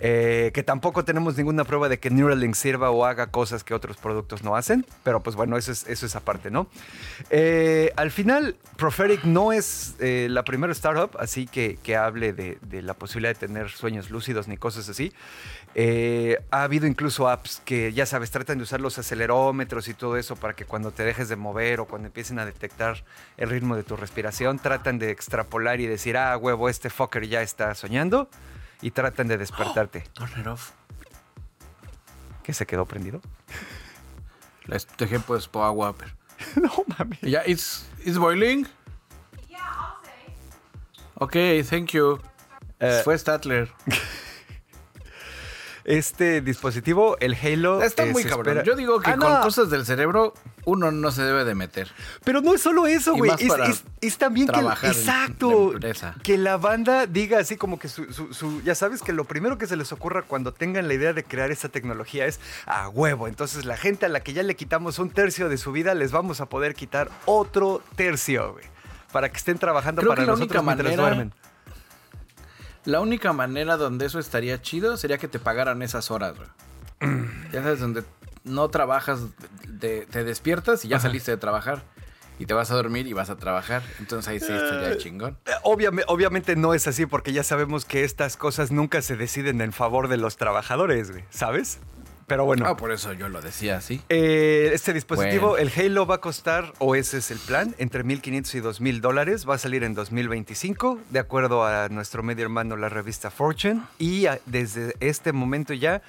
[0.00, 3.96] Eh, que tampoco tenemos ninguna prueba de que Neuralink sirva o haga cosas que otros
[3.96, 6.66] productos no hacen, pero pues bueno, eso es, eso es aparte, ¿no?
[7.30, 12.58] Eh, al final, Prophetic no es eh, la primera startup, así que, que hable de,
[12.62, 15.12] de la posibilidad de tener sueños lúcidos ni cosas así.
[15.76, 20.16] Eh, ha habido incluso apps que, ya sabes, tratan de usar los acelerómetros y todo
[20.16, 23.04] eso para que cuando te dejes de mover o cuando empiecen a detectar
[23.36, 27.42] el ritmo de tu respiración, tratan de extrapolar y decir, ah, huevo, este fucker ya
[27.42, 28.28] está soñando
[28.84, 30.02] y tratan de despertarte.
[30.12, 30.72] Turn it off.
[32.42, 33.22] ¿Que se quedó prendido?
[34.66, 36.12] Les dejé pues po agua, pero...
[36.56, 37.18] no mames.
[37.22, 38.68] Ya, it's, it's boiling.
[41.16, 41.36] Ok,
[41.70, 42.20] thank you.
[42.80, 43.70] Eh, Fue Statler.
[45.84, 47.82] Este dispositivo, el Halo.
[47.82, 48.56] Está eh, muy cabrón.
[48.58, 50.32] espera- Yo digo que Ah, con no, cosas del cerebro
[50.64, 51.90] uno no se debe de meter.
[52.24, 53.30] Pero no es solo eso, güey.
[53.38, 54.60] Es, para es- es también que.
[54.86, 55.74] Exacto.
[55.78, 56.14] la.
[56.22, 59.58] Que la banda diga así como que su, su- su- Ya sabes que lo primero
[59.58, 63.28] que se les ocurra cuando tengan la idea de crear esa tecnología es a huevo.
[63.28, 66.12] Entonces, la gente a la que ya le quitamos un tercio de su vida, les
[66.12, 68.64] vamos a poder quitar otro tercio, güey.
[69.12, 71.43] Para que estén trabajando Creo para que la nosotros única mientras manera- duermen.
[72.84, 76.48] La única manera donde eso estaría chido sería que te pagaran esas horas, güey.
[77.52, 78.04] Ya sabes, donde
[78.44, 79.20] no trabajas,
[79.80, 81.82] te despiertas y ya saliste de trabajar.
[82.38, 83.82] Y te vas a dormir y vas a trabajar.
[84.00, 85.38] Entonces ahí sí estaría chingón.
[85.46, 89.60] Eh, obviame- obviamente no es así porque ya sabemos que estas cosas nunca se deciden
[89.60, 91.24] en favor de los trabajadores, güey.
[91.30, 91.78] ¿Sabes?
[92.26, 92.64] Pero bueno.
[92.66, 94.00] Ah, por eso yo lo decía así.
[94.08, 95.70] Eh, este dispositivo, Bueno.
[95.70, 99.46] el Halo va a costar, o ese es el plan, entre 1.500 y 2.000 dólares.
[99.48, 103.82] Va a salir en 2025, de acuerdo a nuestro medio hermano, la revista Fortune.
[103.98, 106.00] Y a- desde este momento ya,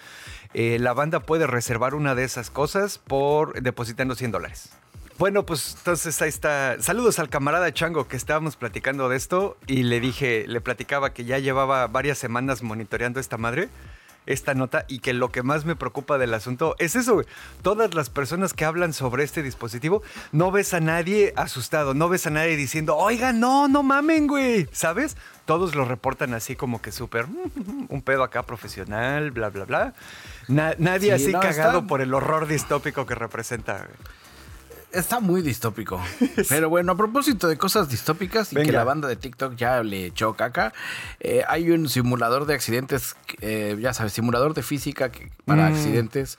[0.54, 4.70] eh, la banda puede reservar una de esas cosas por depositando 100 dólares.
[5.18, 6.76] Bueno, pues entonces ahí está.
[6.82, 11.24] Saludos al camarada Chango que estábamos platicando de esto y le dije, le platicaba que
[11.24, 13.70] ya llevaba varias semanas monitoreando esta madre,
[14.26, 17.26] esta nota, y que lo que más me preocupa del asunto es eso, güey.
[17.62, 22.28] Todas las personas que hablan sobre este dispositivo, no ves a nadie asustado, no ves
[22.28, 25.18] a nadie diciendo, oiga, no, no mamen, güey, ¿sabes?
[25.46, 27.26] Todos lo reportan así como que súper,
[27.90, 29.94] un pedo acá profesional, bla, bla, bla.
[30.48, 33.90] Na- nadie Sí, así no, cagado está- por el horror distópico que representa, güey.
[34.92, 36.02] Está muy distópico.
[36.50, 40.06] Pero bueno, a propósito de cosas distópicas y que la banda de TikTok ya le
[40.06, 40.74] echó caca,
[41.20, 45.74] eh, hay un simulador de accidentes, eh, ya sabes, simulador de física que- para Mm.
[45.74, 46.38] accidentes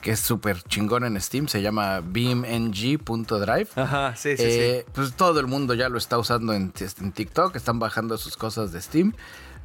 [0.00, 3.68] que es súper chingón en Steam, se llama beamng.drive.
[3.76, 7.54] Ajá, sí, sí, Eh, Pues todo el mundo ya lo está usando en, en TikTok,
[7.54, 9.12] están bajando sus cosas de Steam,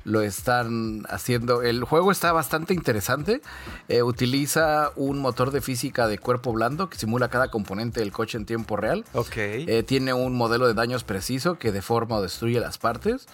[0.07, 1.61] lo están haciendo.
[1.61, 3.41] El juego está bastante interesante.
[3.89, 8.37] eh, utiliza un motor de física de cuerpo blando que simula cada componente del coche
[8.37, 9.03] en tiempo real.
[9.13, 9.35] Ok.
[9.35, 13.27] Eh, tiene un modelo de daños preciso que deforma o destruye las partes.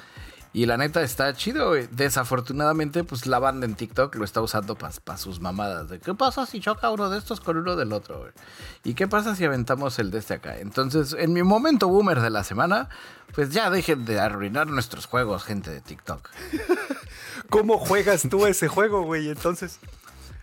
[0.56, 1.88] Y la neta está chido, güey.
[1.92, 5.90] Desafortunadamente, pues la banda en TikTok lo está usando para sus mamadas.
[5.90, 8.32] De qué pasa si choca uno de estos con uno del otro, güey.
[8.84, 10.60] ¿Y qué pasa si aventamos el de este acá?
[10.60, 12.90] Entonces, en mi momento boomer de la semana,
[13.34, 16.30] pues ya dejen de arruinar nuestros juegos, gente de TikTok.
[17.50, 19.30] ¿Cómo juegas tú ese juego, güey?
[19.30, 19.80] Entonces.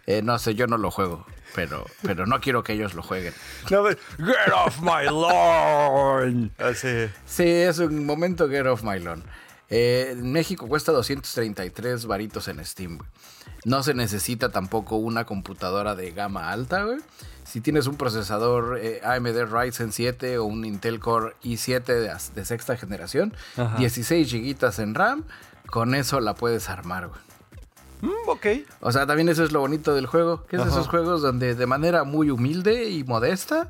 [0.06, 3.32] Eh, no sé, yo no lo juego, pero, pero no quiero que ellos lo jueguen.
[3.70, 6.50] No, but- Get off my lawn.
[6.58, 6.88] Así.
[7.26, 9.22] Sí, es un momento get off my lawn.
[9.70, 13.08] Eh, en México cuesta 233 varitos en Steam, güey.
[13.64, 16.98] No se necesita tampoco una computadora de gama alta, güey.
[17.44, 22.76] Si tienes un procesador eh, AMD Ryzen 7 o un Intel Core i7 de, sexta
[22.76, 23.76] generación, Ajá.
[23.76, 25.24] 16 gigitas en RAM,
[25.66, 27.20] con eso la puedes armar, güey.
[28.02, 28.46] Mm, ok.
[28.80, 31.54] O sea, también eso es lo bonito del juego, que es de esos juegos donde
[31.54, 33.68] de manera muy humilde y modesta,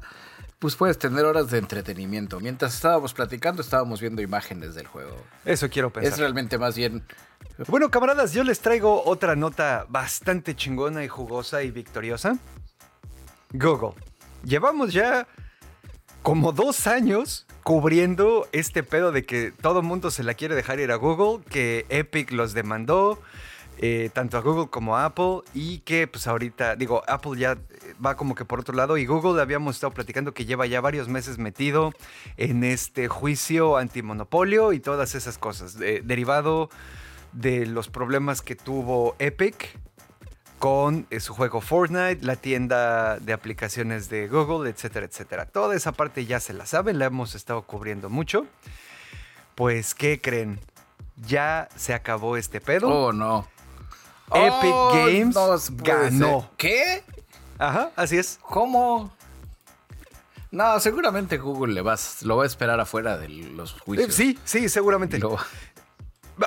[0.61, 2.39] pues puedes tener horas de entretenimiento.
[2.39, 5.17] Mientras estábamos platicando, estábamos viendo imágenes del juego.
[5.47, 6.13] Eso quiero pensar.
[6.13, 7.03] Es realmente más bien.
[7.67, 12.37] Bueno, camaradas, yo les traigo otra nota bastante chingona y jugosa y victoriosa.
[13.55, 13.95] Google.
[14.45, 15.27] Llevamos ya
[16.23, 20.79] como dos años cubriendo este pedo de que todo el mundo se la quiere dejar
[20.79, 23.19] ir a Google, que Epic los demandó,
[23.79, 27.57] eh, tanto a Google como a Apple y que pues ahorita, digo, Apple ya
[28.05, 31.09] va como que por otro lado y Google habíamos estado platicando que lleva ya varios
[31.09, 31.93] meses metido
[32.37, 36.71] en este juicio antimonopolio y todas esas cosas, eh, derivado
[37.33, 39.79] de los problemas que tuvo Epic
[40.59, 45.47] con eh, su juego Fortnite, la tienda de aplicaciones de Google, etcétera, etcétera.
[45.47, 48.47] Toda esa parte ya se la saben, la hemos estado cubriendo mucho.
[49.55, 50.61] Pues, ¿qué creen?
[51.27, 52.89] Ya se acabó este pedo.
[52.89, 53.49] Oh, no.
[54.33, 56.41] Epic Oh, Games no ganó.
[56.41, 56.51] ser.
[56.57, 57.05] ¿Qué?
[57.61, 58.39] Ajá, así es.
[58.43, 59.13] ¿Cómo?
[60.51, 64.13] No, seguramente Google le vas, lo va a esperar afuera de los juicios.
[64.15, 65.19] Sí, sí, seguramente.
[65.19, 65.37] Lo-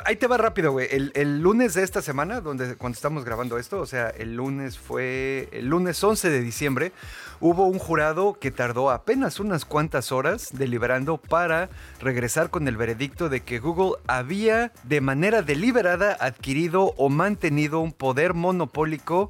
[0.06, 0.88] Ahí te va rápido, güey.
[0.90, 4.80] El, el lunes de esta semana, donde, cuando estamos grabando esto, o sea, el lunes
[4.80, 5.50] fue.
[5.52, 6.92] El lunes 11 de diciembre,
[7.40, 11.70] hubo un jurado que tardó apenas unas cuantas horas deliberando para
[12.02, 17.92] regresar con el veredicto de que Google había de manera deliberada adquirido o mantenido un
[17.92, 19.30] poder monopólico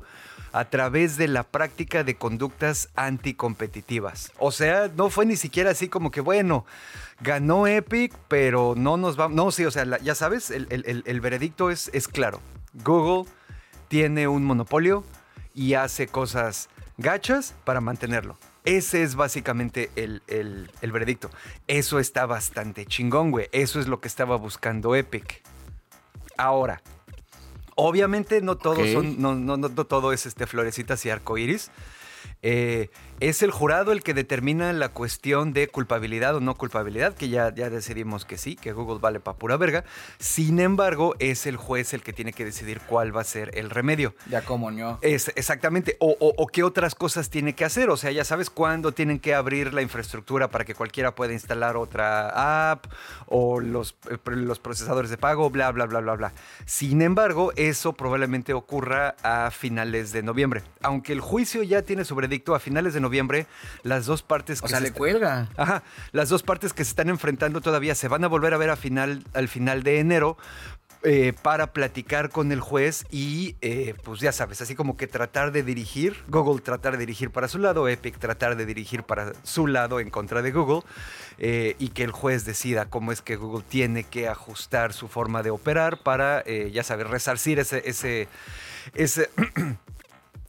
[0.53, 4.31] a través de la práctica de conductas anticompetitivas.
[4.37, 6.65] O sea, no fue ni siquiera así como que, bueno,
[7.19, 9.27] ganó Epic, pero no nos va...
[9.29, 12.39] No, sí, o sea, ya sabes, el, el- el- el veredicto es, es claro.
[12.73, 13.29] Google
[13.87, 15.03] tiene un monopolio
[15.53, 18.37] y hace cosas gachas para mantenerlo.
[18.65, 21.29] Ese es básicamente el, el- el veredicto.
[21.67, 23.49] Eso está bastante chingón, güey.
[23.51, 25.41] Eso es lo que estaba buscando Epic.
[26.37, 26.81] Ahora,
[27.75, 31.71] obviamente no todos son, no, no, no, no todo es este florecitas y arcoíris.
[32.41, 37.29] Eh, es el jurado el que determina la cuestión de culpabilidad o no culpabilidad, que
[37.29, 39.83] ya, ya decidimos que sí, que Google vale para pura verga.
[40.19, 43.69] Sin embargo, es el juez el que tiene que decidir cuál va a ser el
[43.69, 44.13] remedio.
[44.29, 44.99] Ya como no.
[45.01, 45.95] Es, exactamente.
[45.99, 47.89] O, o- o qué otras cosas tiene que hacer.
[47.89, 51.77] O sea, ya sabes cuándo tienen que abrir la infraestructura para que cualquiera pueda instalar
[51.77, 52.85] otra app
[53.27, 56.33] o los, eh, los procesadores de pago, bla, bla, bla, bla, bla.
[56.65, 60.63] Sin embargo, eso probablemente ocurra a finales de noviembre.
[60.81, 63.45] Aunque el juicio ya tiene su veredicto a finales de noviembre,
[63.83, 65.49] las dos partes que O sea, se le est- cuelga.
[65.57, 68.71] Ajá, las dos partes que se están enfrentando todavía se van a volver a ver
[68.71, 70.37] a final, al final de enero
[71.05, 75.51] eh, para platicar con el juez y, eh, pues ya sabes, así como que tratar
[75.51, 79.67] de dirigir, Google tratar de dirigir para su lado, Epic tratar de dirigir para su
[79.67, 80.83] lado en contra de Google
[81.39, 85.43] eh, y que el juez decida cómo es que Google tiene que ajustar su forma
[85.43, 87.83] de operar para, ya sabes, resarcir ese...
[87.85, 88.29] ese,
[88.93, 89.29] ese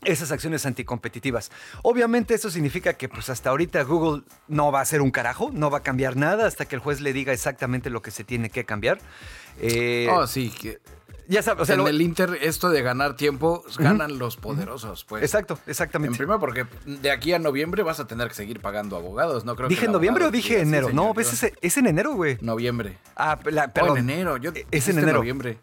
[0.05, 1.51] esas acciones anticompetitivas.
[1.83, 5.71] Obviamente eso significa que pues hasta ahorita Google no va a hacer un carajo, no
[5.71, 8.51] va a cambiar nada hasta que el juez le diga exactamente lo que se tiene
[8.51, 8.99] que cambiar.
[9.61, 10.51] Eh, oh, sí.
[10.51, 10.81] que-
[11.27, 15.05] ya sabes, o sea, en lo- el Inter, esto de ganar tiempo, ganan los poderosos,
[15.07, 15.23] pues.
[15.23, 16.19] exacto, En exactamente.
[16.19, 19.69] primer, porque de aquí a noviembre vas a tener que seguir pagando abogados, no creo
[19.71, 20.91] que ¿Dije el noviembre o dije sí, enero?
[20.93, 22.37] no, pues es, es en enero, güey.
[22.43, 22.99] Noviembre.
[23.17, 23.99] Ah, la- Oh, perdón.
[24.01, 24.37] en enero.
[24.37, 25.17] Yo, Es en enero.
[25.19, 25.57] noviembre.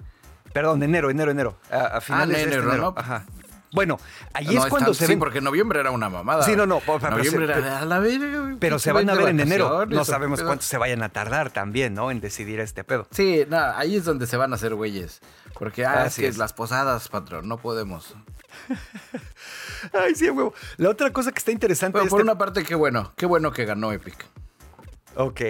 [0.52, 1.58] Perdón, enero, enero, enero.
[1.70, 2.94] A, a finales de este enero, enero.
[2.96, 3.00] ¿no?
[3.00, 3.26] Ajá.
[3.74, 4.00] Bueno,
[4.34, 5.20] ahí No, es cuando se Sí, ven.
[5.20, 6.44] porque noviembre era una mamada.
[6.44, 9.14] Sí, no, no, pero- pero Noviembre se- era a la verga, Pero se van a
[9.16, 9.86] ver en enero.
[9.86, 12.12] No sabemos cuánto se vayan a tardar también, ¿no?
[12.12, 13.08] En decidir este pedo.
[13.12, 15.22] Sí, nada, ahí es donde se van a hacer güeyes.
[15.58, 16.38] Porque, ah, es Así que es.
[16.38, 18.16] las posadas, patrón, no podemos.
[19.94, 20.54] Ay, sí, huevo.
[20.78, 23.14] La otra cosa que está interesante Pero de por este- una parte, qué bueno.
[23.16, 24.26] Qué bueno que ganó Epic.
[25.16, 25.42] Ok.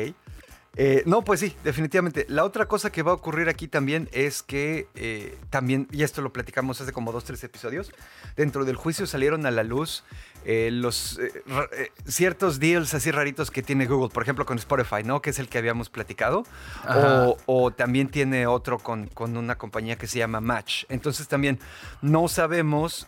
[0.78, 2.26] Eh, no, pues sí, definitivamente.
[2.30, 6.22] La otra cosa que va a ocurrir aquí también es que eh, también, y esto
[6.22, 7.92] lo platicamos hace como dos, tres episodios,
[8.38, 10.06] dentro del juicio salieron a la luz
[10.46, 11.20] eh, los
[12.08, 15.22] ciertos deals así raritos que tiene Google, por ejemplo con Spotify, ¿no?
[15.22, 16.46] Que es el que habíamos platicado.
[16.88, 20.86] O, o también tiene otro con, con una compañía que se llama Match.
[20.90, 21.60] Entonces también
[22.02, 23.08] no sabemos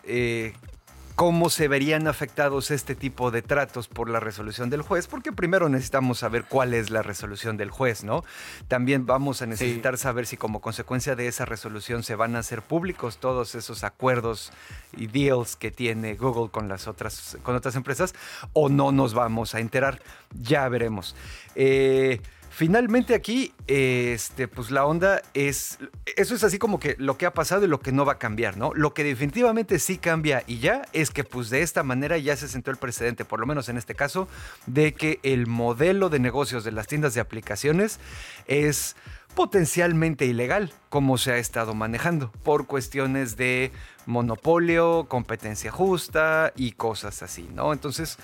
[1.14, 5.68] cómo se verían afectados este tipo de tratos por la resolución del juez, porque primero
[5.68, 8.24] necesitamos saber cuál es la resolución del juez, ¿no?
[8.68, 12.62] También vamos a necesitar saber si como consecuencia de esa resolución se van a hacer
[12.62, 14.52] públicos todos esos acuerdos
[14.96, 18.14] y deals que tiene Google con las otras, con otras empresas,
[18.52, 20.02] o no nos vamos a enterar.
[20.32, 21.14] Ya veremos.
[21.54, 22.20] Eh,
[22.56, 25.80] Finalmente aquí, este, pues la onda es,
[26.14, 28.18] eso es así como que lo que ha pasado y lo que no va a
[28.18, 28.72] cambiar, ¿no?
[28.74, 32.46] Lo que definitivamente sí cambia y ya es que pues de esta manera ya se
[32.46, 34.28] sentó el precedente, por lo menos en este caso,
[34.66, 37.98] de que el modelo de negocios de las tiendas de aplicaciones
[38.46, 38.94] es
[39.34, 43.72] potencialmente ilegal, como se ha estado manejando, por cuestiones de
[44.06, 47.72] monopolio, competencia justa y cosas así, ¿no?
[47.72, 48.16] Entonces,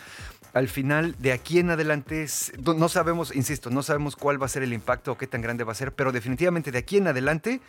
[0.53, 2.27] al final, de aquí en adelante,
[2.59, 5.65] no sabemos, insisto, no sabemos cuál va a ser el impacto o qué tan grande
[5.65, 7.61] va a ser, pero definitivamente de aquí en adelante,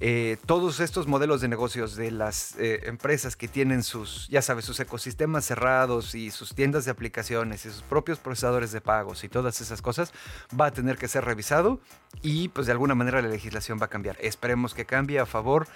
[0.00, 4.64] eh, todos estos modelos de negocios de las eh, empresas que tienen sus, ya sabes,
[4.64, 9.28] sus ecosistemas cerrados y sus tiendas de aplicaciones y sus propios procesadores de pagos y
[9.28, 10.12] todas esas cosas,
[10.58, 11.80] va a tener que ser revisado
[12.22, 14.16] y pues de alguna manera la legislación va a cambiar.
[14.20, 15.66] Esperemos que cambie a favor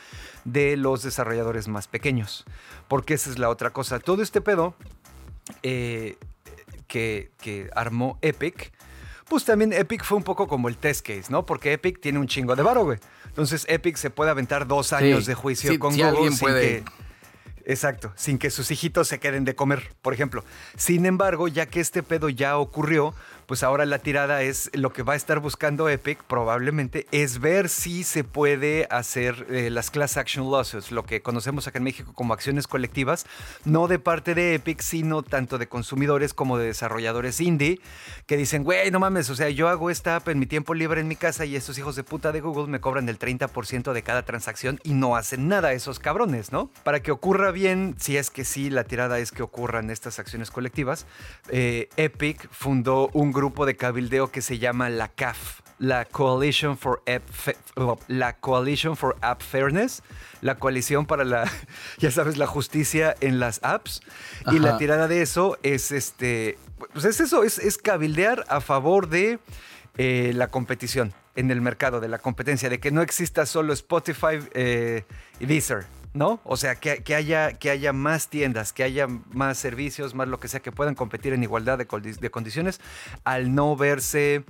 [0.45, 2.45] de los desarrolladores más pequeños,
[2.89, 3.99] porque esa es la otra cosa.
[3.99, 4.75] Todo este pedo
[5.63, 6.17] eh,
[6.87, 8.73] que, que armó Epic,
[9.29, 11.47] pues también Epic fue un poco como el test case, ¿no?
[11.47, 12.99] Porque Epic tiene un chingo de varo, güey.
[13.27, 16.61] Entonces Epic se puede aventar dos años de juicio Sí, con si Google sin puede-
[16.61, 16.85] que-
[17.67, 20.45] Exacto, sin que sus hijitos se queden de comer, por ejemplo.
[20.77, 23.15] Sin embargo, ya que este pedo ya ocurrió,
[23.47, 27.69] pues ahora la tirada es lo que va a estar buscando Epic probablemente es ver
[27.69, 32.13] si se puede hacer eh, las class action lawsuits, lo que conocemos acá en México
[32.15, 33.27] como acciones colectivas,
[33.65, 37.81] no de parte de Epic, sino tanto de consumidores como de desarrolladores indie,
[38.27, 41.01] que dicen, güey, no mames, o sea, yo hago esta app en mi tiempo libre
[41.01, 44.03] en mi casa y estos hijos de puta de Google me cobran el 30% de
[44.03, 46.71] cada transacción y no hacen nada esos cabrones, ¿no?
[46.83, 50.51] Para que ocurra bien, si es que sí, la tirada es que ocurran estas acciones
[50.51, 51.07] colectivas,
[51.49, 57.03] eh, Epic fundó un grupo de cabildeo que se llama la CAF, la Coalition for
[57.07, 57.23] App,
[58.09, 60.03] la Coalition for App Fairness,
[60.41, 61.51] la coalición para la,
[61.99, 64.01] ya sabes, la justicia en las apps.
[64.51, 66.57] Y la tirada de eso es este,
[66.93, 69.39] pues es eso, es, es cabildear a favor de
[69.99, 74.39] eh, la competición en el mercado, de la competencia, de que no exista solo Spotify
[74.55, 75.05] eh,
[75.41, 75.85] y Deezer.
[76.15, 76.41] ¿No?
[76.45, 80.39] O sea, que, que haya, que haya más tiendas, que haya más servicios, más lo
[80.41, 82.81] que sea, que puedan competir en igualdad de, condi- de condiciones,
[83.25, 84.45] al no verse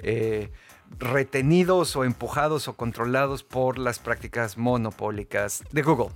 [0.00, 0.52] eh,
[1.00, 6.10] retenidos o empujados o controlados por las prácticas monopólicas de Google.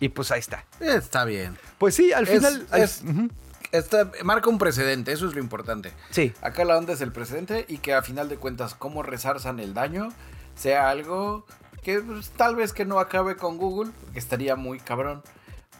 [0.00, 0.64] Y pues ahí está.
[0.80, 1.56] Está bien.
[1.78, 2.66] Pues sí, al Es- final...
[2.70, 3.30] al-.
[3.70, 5.92] Está- marca un precedente, eso es lo importante.
[6.10, 6.32] Sí.
[6.40, 9.74] Acá la onda es el precedente y que a final de cuentas cómo resarzan el
[9.74, 10.08] daño
[10.56, 11.44] sea algo
[11.88, 15.22] que pues, tal vez que no acabe con Google, que estaría muy cabrón.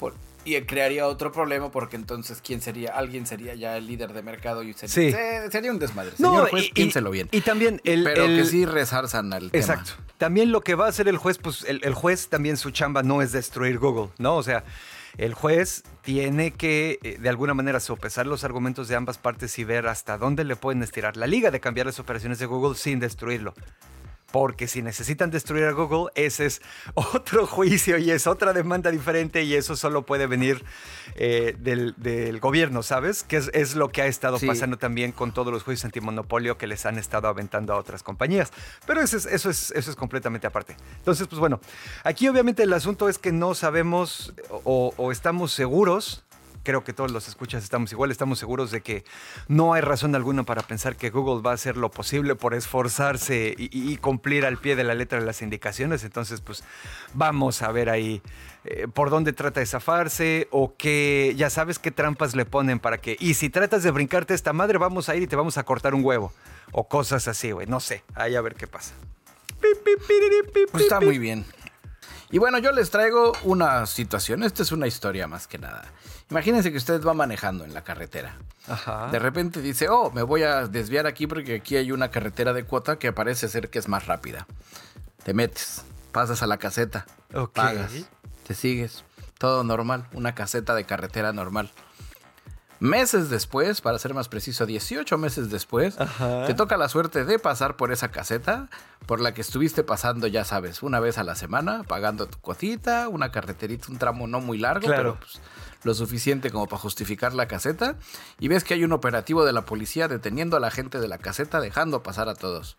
[0.00, 0.14] Por-
[0.46, 4.62] y crearía otro problema porque entonces quién sería, alguien sería ya el líder de mercado
[4.62, 5.12] y sería, Sí.
[5.12, 6.12] se- sería un desmadre.
[6.16, 7.28] No, Señor juez, y- piénselo bien.
[7.30, 8.04] Y también el...
[8.04, 9.60] Pero el- que sí resarzan al tema.
[9.62, 9.92] Exacto.
[10.16, 13.02] También lo que va a hacer el juez, pues el, el juez también su chamba
[13.02, 14.36] no es destruir Google, ¿no?
[14.36, 14.64] O sea,
[15.18, 19.64] el juez tiene que eh, de alguna manera sopesar los argumentos de ambas partes y
[19.64, 22.98] ver hasta dónde le pueden estirar la liga de cambiar las operaciones de Google sin
[23.00, 23.52] destruirlo.
[24.30, 26.60] Porque si necesitan destruir a Google, ese es
[26.94, 30.64] otro juicio y es otra demanda diferente y eso solo puede venir
[31.14, 33.22] eh, del, del gobierno, ¿sabes?
[33.22, 34.46] Que es, es lo que ha estado Sí.
[34.46, 38.52] pasando también con todos los juicios antimonopolio que les han estado aventando a otras compañías.
[38.86, 40.76] Pero eso es, eso es, eso es completamente aparte.
[40.98, 41.60] Entonces, pues bueno,
[42.04, 46.24] aquí obviamente el asunto es que no sabemos o, o estamos seguros
[46.68, 49.02] creo que todos los escuchas estamos igual, estamos seguros de que
[49.46, 53.54] no hay razón alguna para pensar que Google va a hacer lo posible por esforzarse
[53.56, 56.04] y, cumplir al pie de la letra las indicaciones.
[56.04, 56.64] Entonces, pues
[57.14, 58.20] vamos a ver ahí
[58.66, 62.98] eh, por dónde trata de zafarse o qué, ya sabes qué trampas le ponen para
[62.98, 65.64] que, y si tratas de brincarte esta madre, vamos a ir y te vamos a
[65.64, 66.34] cortar un huevo
[66.72, 68.92] o cosas así, güey, no sé, ahí a ver qué pasa.
[70.70, 71.46] Pues está muy bien.
[72.30, 74.42] Y bueno, yo les traigo una situación.
[74.42, 75.84] Esta es una historia más que nada.
[76.30, 78.36] Imagínense que usted va manejando en la carretera.
[78.68, 79.08] Ajá.
[79.10, 82.64] De repente dice, oh, me voy a desviar aquí porque aquí hay una carretera de
[82.64, 84.46] cuota que parece ser que es más rápida.
[85.24, 87.54] Te metes, pasas a la caseta, Ok.
[87.54, 87.92] pagas,
[88.46, 89.04] te sigues,
[89.38, 91.70] todo normal, una caseta de carretera normal.
[92.80, 96.46] Meses después, para ser más preciso, 18 meses después, Ajá.
[96.46, 98.68] te toca la suerte de pasar por esa caseta
[99.06, 103.08] por la que estuviste pasando, ya sabes, una vez a la semana, pagando tu cuotita,
[103.08, 105.14] una carreterita, un tramo no muy largo, Claro.
[105.14, 105.40] pero pues,
[105.82, 107.96] lo suficiente como para justificar la caseta,
[108.38, 111.18] y ves que hay un operativo de la policía deteniendo a la gente de la
[111.18, 112.76] caseta, dejando pasar a todos.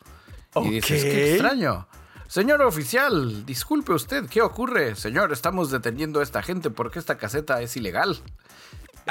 [0.55, 1.87] Y dices, qué extraño.
[2.27, 4.95] Señor oficial, disculpe usted, ¿qué ocurre?
[4.95, 8.19] Señor, estamos deteniendo a esta gente porque esta caseta es ilegal.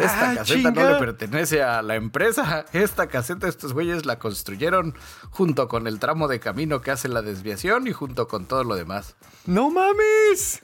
[0.00, 2.64] Esta Ah, caseta no le pertenece a la empresa.
[2.72, 4.94] Esta caseta estos güeyes la construyeron
[5.30, 8.74] junto con el tramo de camino que hace la desviación y junto con todo lo
[8.74, 9.16] demás.
[9.46, 10.62] ¡No mames!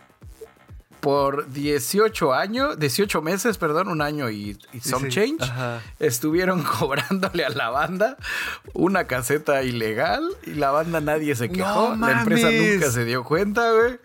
[1.01, 5.83] Por 18 años, 18 meses, perdón, un año y, y some Sí, change, ajá.
[5.99, 8.17] estuvieron cobrándole a la banda
[8.73, 11.95] una caseta ilegal y la banda nadie se quejó.
[11.95, 13.99] ¡No la empresa nunca se dio cuenta, güey.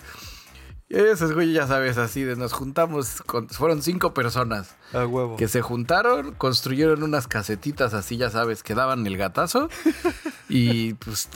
[0.90, 5.36] Esos güeyes, ya sabes, así de nos juntamos, con- fueron cinco personas A huevo.
[5.38, 9.70] que se juntaron, construyeron unas casetitas así, ya sabes, que daban el gatazo
[10.50, 11.30] y pues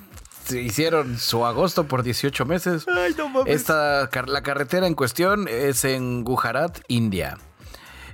[0.46, 2.86] se hicieron su agosto por 18 meses.
[2.88, 3.54] Ay, no mames.
[3.56, 7.38] Esta, la carretera en cuestión es en Gujarat, India.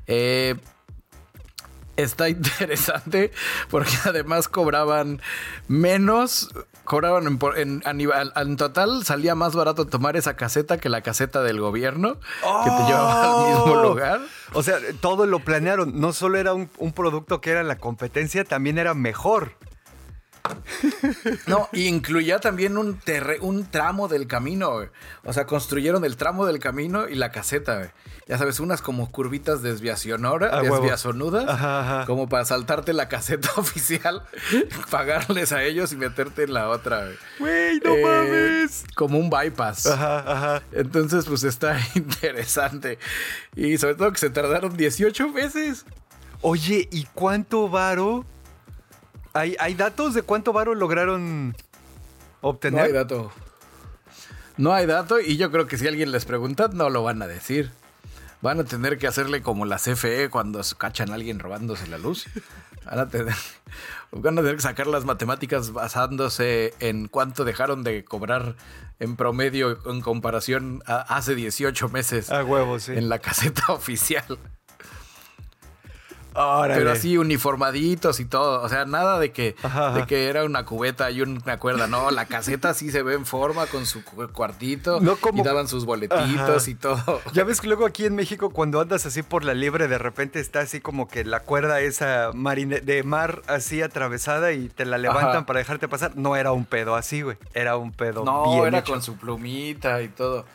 [0.07, 0.55] Eh,
[2.01, 3.31] está interesante
[3.69, 5.21] porque además cobraban
[5.67, 6.49] menos,
[6.83, 11.59] cobraban en, en, en total salía más barato tomar esa caseta que la caseta del
[11.59, 13.83] gobierno que te llevaba al mismo ¡Oh!
[13.83, 14.21] lugar.
[14.53, 15.99] O sea, todo lo planearon.
[15.99, 19.53] No solo era un, un producto que era la competencia, también era mejor.
[21.47, 22.99] No, y incluía también un,
[23.71, 24.89] tramo del camino, güey.
[25.25, 27.89] O sea, construyeron el tramo del camino y la caseta, güey.
[28.27, 30.75] Ya sabes, unas como curvitas desviacionora, A huevo.
[30.75, 32.05] desviazonudas, Ajá, ajá.
[32.05, 34.23] como para saltarte la caseta oficial,
[34.91, 37.17] pagarles a ellos y meterte en la otra, güey.
[37.39, 38.83] Güey, no Eh, mames.
[38.95, 39.87] Como un bypass.
[39.87, 40.63] Ajá, ajá.
[40.71, 42.99] Entonces, pues está interesante.
[43.55, 45.85] Y sobre todo que se tardaron 18 meses.
[46.41, 48.25] Oye, ¿y cuánto varo?
[49.39, 51.55] ¿Hay, hay datos de cuánto varo lograron No
[52.41, 52.85] obtener?
[52.85, 53.31] hay dato.
[54.57, 57.27] No hay dato y yo creo que si alguien les pregunta, no lo van a
[57.27, 57.71] decir.
[58.41, 62.25] Van a tener que hacerle como la CFE cuando cachan a alguien robándose la luz.
[62.85, 63.33] Van a tener,
[64.11, 68.55] van a tener que sacar las matemáticas basándose en cuánto dejaron de cobrar
[68.99, 72.91] en promedio en comparación a hace 18 meses A huevo, sí.
[72.93, 74.37] en la caseta oficial.
[76.33, 76.75] Órale.
[76.75, 78.61] Pero así uniformaditos y todo.
[78.61, 79.99] O sea, nada de que, Ajá, ajá.
[79.99, 81.87] de que era una cubeta y una cuerda.
[81.87, 84.99] No, la caseta sí se ve en forma con su cu- cuartito.
[85.01, 86.21] No como- Y daban sus boletitos
[86.63, 86.69] Ajá.
[86.69, 87.21] y todo.
[87.33, 90.39] Ya ves que luego aquí en México cuando andas así por la libre de repente
[90.39, 94.97] está así como que la cuerda esa marine de mar así atravesada y te la
[94.97, 96.11] levantan para dejarte pasar.
[96.15, 97.37] No era un pedo así, güey.
[97.53, 98.93] Era un pedo No, bien era hecho.
[98.93, 100.45] con su plumita y todo.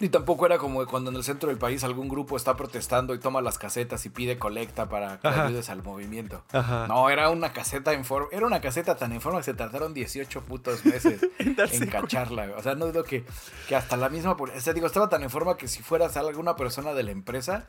[0.00, 3.18] Y tampoco era como cuando en el centro del país algún grupo está protestando y
[3.18, 5.46] toma las casetas y pide colecta para que Ajá.
[5.46, 6.42] ayudes al movimiento.
[6.52, 6.86] Ajá.
[6.88, 8.28] No, era una caseta en forma.
[8.32, 12.46] Era una caseta tan en forma que se tardaron 18 putos meses en, cacharla.
[12.46, 12.58] güey.
[12.58, 13.24] O sea, no dudo que,
[13.68, 14.32] que hasta la misma.
[14.32, 17.68] O sea, digo, estaba tan en forma que si fueras alguna persona de la empresa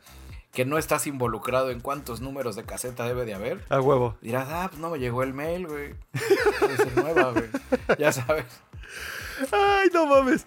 [0.52, 4.16] que no estás involucrado en cuántos números de caseta debe de haber, A huevo.
[4.20, 5.94] dirás, ah, pues no me llegó el mail, güey.
[6.60, 7.44] Debe ser nueva, güey.
[7.98, 8.44] Ya sabes.
[9.50, 10.46] Ay, no mames.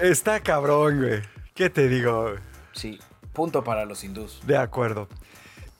[0.00, 1.22] Está cabrón, güey.
[1.54, 2.34] ¿Qué te digo?
[2.72, 2.98] Sí,
[3.32, 4.40] punto para los hindús.
[4.46, 5.08] De acuerdo.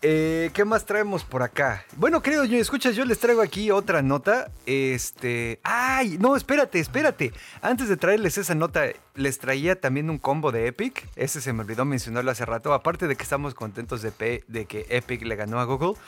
[0.02, 1.84] Eh, ¿Qué más traemos por acá?
[1.96, 4.50] Bueno, querido yo, escuchas, yo les traigo aquí otra nota.
[4.64, 5.60] Este.
[5.62, 6.16] ¡Ay!
[6.18, 7.32] No, espérate, espérate.
[7.60, 8.84] Antes de traerles esa nota,
[9.14, 11.06] les traía también un combo de Epic.
[11.16, 12.72] Ese se me olvidó mencionarlo hace rato.
[12.72, 16.00] Aparte de que estamos contentos de que Epic le ganó a Google.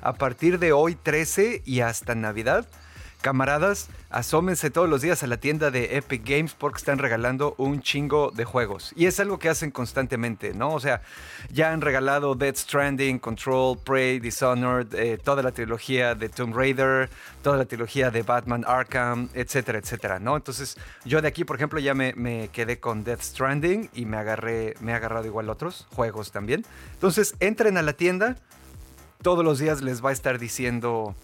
[0.00, 2.68] A partir de hoy 13 y hasta Navidad.
[3.20, 7.82] Camaradas, asómense todos los días a la tienda de Epic Games porque están regalando un
[7.82, 8.92] chingo de juegos.
[8.96, 10.72] Y es algo que hacen constantemente, ¿no?
[10.72, 11.02] O sea,
[11.52, 17.10] ya han regalado Dead Stranding, Control, Prey, Dishonored, eh, toda la trilogía de Tomb Raider,
[17.42, 20.36] toda la trilogía de Batman Arkham, etcétera, etcétera, ¿no?
[20.36, 24.16] Entonces, yo de aquí, por ejemplo, ya me, me quedé con Death Stranding y me
[24.16, 26.64] agarré, me he agarrado igual otros juegos también.
[26.94, 28.36] Entonces, entren a la tienda,
[29.22, 31.14] todos los días les va a estar diciendo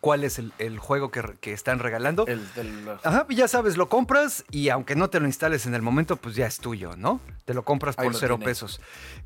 [0.00, 2.26] cuál es el, el juego que, que están regalando.
[2.26, 2.88] El del.
[3.02, 6.16] Ajá, y ya sabes, lo compras y aunque no te lo instales en el momento,
[6.16, 7.20] pues ya es tuyo, ¿no?
[7.44, 8.44] Te lo compras por lo cero tiene.
[8.50, 8.80] pesos.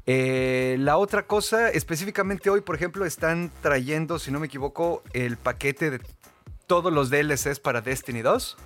[0.06, 5.36] Eh, la otra cosa, específicamente hoy, por ejemplo, están trayendo, si no me equivoco, el
[5.36, 6.00] paquete de
[6.66, 8.56] todos los DLCs para Destiny 2.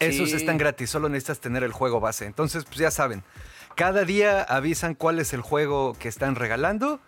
[0.00, 2.24] Esos están gratis, solo necesitas tener el juego base.
[2.24, 3.24] Entonces, pues ya saben,
[3.74, 7.00] cada día avisan cuál es el juego que están regalando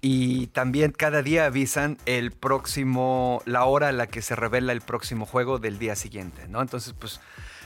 [0.00, 4.80] y también cada día avisan el próximo, la hora a la que se revela el
[4.80, 6.60] próximo juego del día siguiente, ¿no?
[6.62, 7.20] Entonces, pues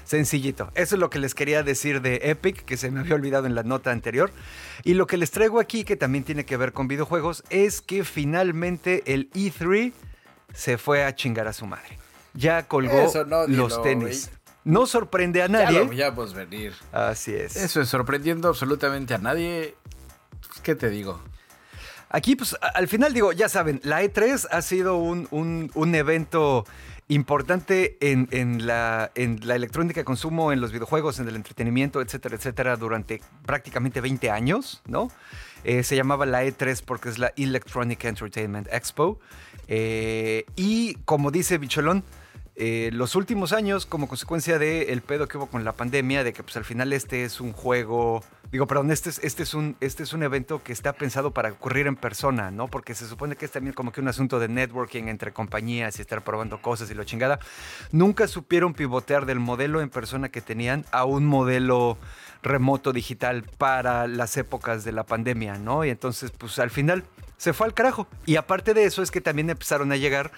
[0.05, 0.71] sencillito.
[0.75, 3.55] Eso es lo que les quería decir de Epic, que se me había olvidado en
[3.55, 4.33] la nota anterior.
[4.83, 8.03] Y lo que les traigo aquí, que también tiene que ver con videojuegos, es que
[8.05, 9.93] finalmente el E3
[10.53, 11.99] se fue a chingar a su madre.
[12.35, 14.31] Ya colgó Eso no, dilo, los tenis.
[14.65, 15.79] No sorprende a Ya nadie.
[15.81, 16.73] lo veíamos venir.
[16.93, 17.57] Así es.
[17.57, 19.75] Eso es sorprendiendo absolutamente a nadie.
[20.63, 21.21] ¿Qué te digo?
[22.15, 26.67] Aquí, pues, al final digo, ya saben, la E3 ha sido un, un- un evento
[27.09, 32.01] importante en, en la, en la electrónica de consumo, en los videojuegos, en el entretenimiento,
[32.01, 35.11] etcétera, etcétera, durante prácticamente 20 años, ¿no?
[35.65, 39.19] Eh, se llamaba la E3 porque es la Electronic Entertainment Expo.
[39.69, 42.05] Eh, y como dice Bicholón,
[42.57, 46.43] eh, los últimos años, como consecuencia del pedo que hubo con la pandemia, de que
[46.43, 48.23] pues al final este es un juego,
[48.53, 51.51] digo, perdón, este es, este es, un, este es un evento que está pensado para
[51.51, 52.69] ocurrir en persona, ¿no?
[52.69, 56.03] Porque se supone que es también como que un asunto de networking entre compañías y
[56.03, 57.41] estar probando cosas y lo chingada.
[57.91, 61.97] Nunca supieron pivotear del modelo en persona que tenían a un modelo
[62.43, 65.85] remoto digital para las épocas de la pandemia, ¿no?
[65.85, 67.05] Y entonces, pues al final
[67.43, 68.07] se fue al carajo.
[68.25, 70.31] Y aparte de eso es que también empezaron a llegar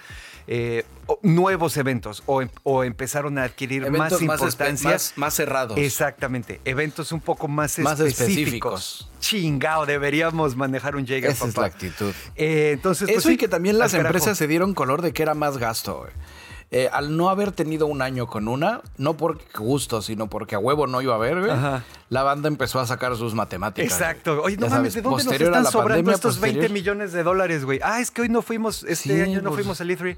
[0.47, 0.85] eh,
[1.21, 4.89] nuevos eventos o, em- o empezaron a adquirir más Eventos más, espe- importancia.
[4.91, 5.77] más, más cerrados.
[5.77, 8.21] Exactamente, eventos un poco más, Más específicos.
[8.29, 9.11] específicos.
[9.19, 11.61] Chingao, deberíamos manejar un Jaeger, Esa es papá.
[11.67, 12.13] la actitud.
[12.35, 14.07] Eh, entonces, pues Eso sí, y que también las carajo.
[14.07, 15.97] empresas se dieron color de que era más gasto.
[15.99, 16.11] güey.
[16.77, 20.59] Eh, al no haber tenido un año con una, no por gusto, sino porque a
[20.59, 21.53] huevo no iba a haber, güey,
[22.09, 23.93] la banda empezó a sacar sus matemáticas.
[23.93, 24.41] Exacto.
[24.43, 27.63] Oye, no mames, ¿de dónde nos están sobrando pandemia, estos 20 posterior- millones de dólares,
[27.63, 27.79] güey?
[27.81, 30.17] Ah, es que hoy no fuimos, este Sí, año no pues- fuimos al E E3.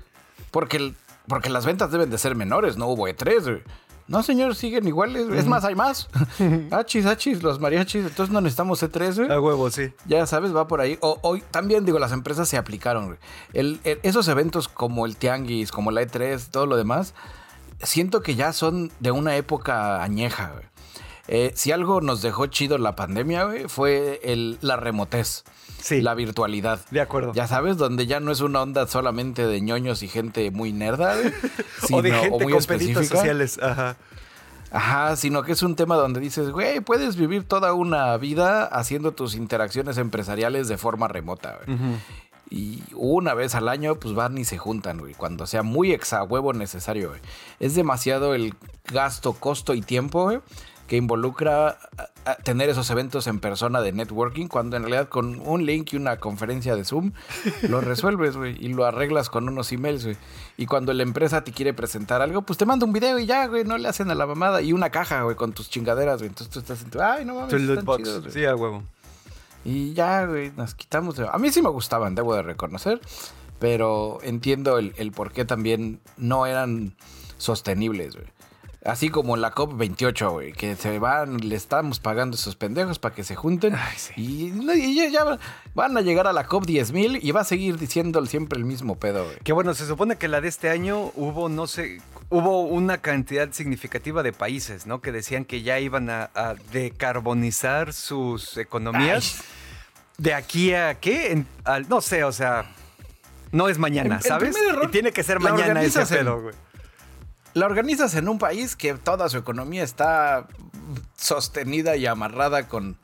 [0.49, 0.93] Porque,
[1.27, 3.61] porque las ventas deben de ser menores, no hubo E3, güey.
[4.07, 5.27] No, señor, siguen iguales.
[5.29, 6.07] Es más, hay más.
[6.71, 8.05] Achis, achis, los mariachis.
[8.05, 9.31] Entonces no necesitamos E3, güey.
[9.31, 9.91] A huevo, sí.
[10.05, 10.97] Ya sabes, va por ahí.
[11.01, 13.07] O, hoy también, digo, las empresas se aplicaron.
[13.07, 13.17] güey.
[13.53, 17.13] El- el- esos eventos como el Tianguis, como la E3, todo lo demás,
[17.83, 20.51] siento que ya son de una época añeja.
[20.53, 20.65] güey.
[21.29, 25.43] Eh, si algo nos dejó chido la pandemia, güey, fue el, la remotez.
[25.87, 26.01] Sí.
[26.01, 26.81] La virtualidad.
[26.91, 27.31] De acuerdo.
[27.33, 31.15] Ya sabes, donde ya no es una onda solamente de ñoños y gente muy nerda,
[31.15, 31.31] güey,
[31.93, 33.57] o de sino- gente muy con peditos sociales.
[33.61, 33.95] Ajá.
[34.69, 39.13] Ajá, sino que es un tema donde dices, güey, puedes vivir toda una vida haciendo
[39.13, 41.77] tus interacciones empresariales de forma remota, güey.
[42.49, 45.13] Y una vez al año, pues van y se juntan, güey.
[45.13, 47.21] Cuando sea muy exa huevo necesario, güey.
[47.61, 48.55] Es demasiado el
[48.91, 50.39] gasto, costo y tiempo, güey,
[50.87, 51.77] que involucra a-
[52.31, 55.97] a tener esos eventos en persona de networking, cuando en realidad con un link y
[55.97, 57.11] una conferencia de Zoom
[57.69, 60.17] lo resuelves, güey, y lo arreglas con unos emails, güey.
[60.57, 63.47] Y cuando la empresa te quiere presentar algo, pues te manda un video y ya,
[63.47, 64.61] güey, no le hacen a la mamada.
[64.61, 66.29] Y una caja, güey, con tus chingaderas, güey.
[66.29, 68.03] Entonces tú estás en tu, ay, no mames, Tu loot box.
[68.03, 68.31] chidos, güey".
[68.33, 68.83] Sí, a huevo.
[69.65, 71.15] Y ya, güey, nos quitamos.
[71.17, 73.01] de- A mí sí me gustaban, debo de reconocer.
[73.59, 76.95] Pero entiendo el, el por qué también no eran
[77.37, 78.27] sostenibles, güey.
[78.85, 83.13] Así como la COP28, güey, que se van, le estamos pagando a esos pendejos para
[83.15, 83.75] que se junten.
[83.75, 84.13] Ay, sí.
[84.15, 85.37] Y, ya,
[85.73, 88.95] van a llegar a la COP 10.000 y va a seguir diciendo siempre el mismo
[88.95, 89.37] pedo, güey.
[89.43, 93.51] Que bueno, se supone que la de este año hubo, no sé, hubo una cantidad
[93.51, 95.01] significativa de países, ¿no?
[95.01, 99.41] Que decían que ya iban a, a decarbonizar sus economías.
[100.17, 101.31] ¿De aquí a qué?
[101.31, 102.71] En- al- no sé, o sea,
[103.51, 104.55] no es mañana, El- ¿sabes?
[104.55, 106.55] error, y tiene que ser mañana ese pedo, güey.
[107.53, 110.47] La organizas en un país que toda su economía está
[111.17, 112.97] sostenida y amarrada con,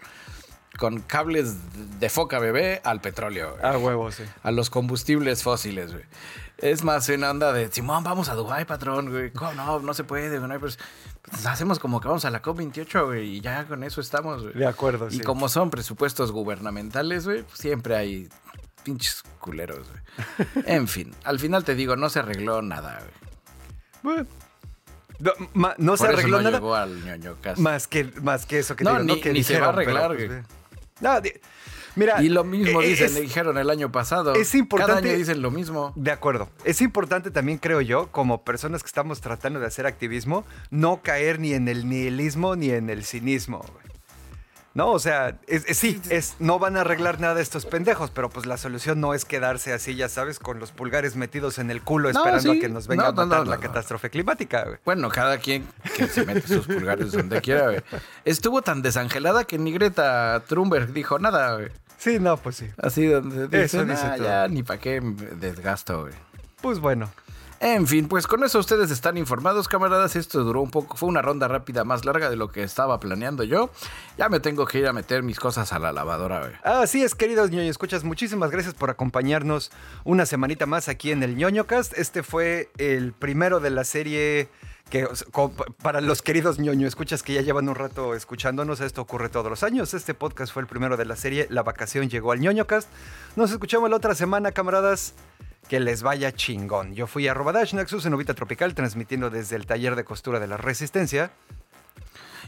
[0.78, 1.56] con cables
[2.00, 3.56] de foca bebé al petróleo.
[3.64, 4.24] A huevo, sí.
[4.44, 6.06] a los combustibles fósiles, güey.
[6.58, 9.32] Es más una onda de, Simón, vamos a Dubái, patrón, güey.
[9.32, 9.80] ¿Cómo no?
[9.80, 10.60] No se puede, güey.
[10.60, 10.78] Pues
[11.46, 14.54] hacemos como que vamos a la COP28, güey, y ya con eso estamos, güey.
[14.54, 15.20] De acuerdo, Y sí.
[15.22, 18.30] como son presupuestos gubernamentales, güey, pues siempre hay
[18.84, 20.66] pinches culeros, güey.
[20.68, 23.33] en fin, al final te digo, no se arregló nada, güey.
[25.20, 26.82] No, ma- no se arregló no nada.
[26.82, 27.02] al.
[27.60, 29.22] Más que, más que eso que No, digo, ni- ¿no?
[29.22, 31.02] Que ni se va a dijeron, pero, arreglar, pues.
[31.02, 31.34] No, di-
[31.96, 32.22] mira.
[32.22, 34.34] Y lo mismo eh, dicen, es- le dijeron el año pasado.
[34.34, 35.94] es importante- Cada año dicen lo mismo.
[35.96, 36.50] De acuerdo.
[36.66, 41.40] Es importante también, creo yo, como personas que estamos tratando de hacer activismo, no caer
[41.40, 43.60] ni en el nihilismo ni en el cinismo.
[43.60, 43.93] güey.
[44.76, 48.30] No, o sea, es- es- sí, es, no van a arreglar nada estos pendejos, pero
[48.32, 51.84] pues la solución no es quedarse así, ya sabes, con los pulgares metidos en el
[51.84, 52.58] culo No, esperando sí.
[52.58, 54.64] a que nos venga No, a matar la catástrofe climática.
[54.66, 54.78] güey.
[54.84, 57.82] Bueno, cada quien que se mete sus pulgares donde quiera, güey.
[58.26, 61.70] Estuvo tan desangelada que ni Greta Thunberg dijo nada, güey.
[62.00, 62.68] Sí, no, pues sí.
[62.82, 64.26] Así donde dice, Eso dice "Nah, todo".
[64.26, 65.00] ya ni para qué
[65.40, 66.14] desgasto, güey.
[66.62, 67.12] Pues bueno.
[67.66, 70.18] En fin, pues con eso ustedes están informados, camaradas.
[70.18, 73.46] Esto duró un poco, fue una ronda rápida más larga de lo que estaba planeando
[73.46, 73.70] yo.
[74.18, 76.52] Ya me tengo que ir a meter mis cosas a la lavadora, güey.
[76.66, 79.72] Así es, queridos ñoño escuchas, muchísimas gracias por acompañarnos
[80.04, 81.98] una semanita más aquí en el ñoñocast.
[81.98, 84.50] Este fue el primero de la serie
[84.90, 85.08] que
[85.82, 89.64] para los queridos ñoño escuchas que ya llevan un rato escuchándonos, esto ocurre todos los
[89.64, 89.94] años.
[89.94, 92.90] Este podcast fue el primero de la serie, la vacación llegó al ñoñocast.
[93.38, 95.14] Nos escuchamos la otra semana, camaradas.
[95.68, 96.94] Que les vaya chingón.
[96.94, 100.48] Yo fui a Dash Nexus en Ubita Tropical, transmitiendo desde el taller de costura de
[100.48, 101.32] la Resistencia.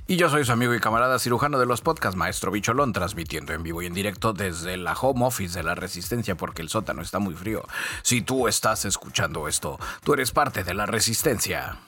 [0.07, 3.63] Y yo soy su amigo y camarada cirujano de los podcasts, Maestro Bicholón, transmitiendo en
[3.63, 7.17] vivo y en directo desde la home office de la Resistencia porque el sótano está
[7.17, 7.63] muy frío.
[8.03, 11.79] Si tú estás escuchando esto, tú eres parte de la Resistencia.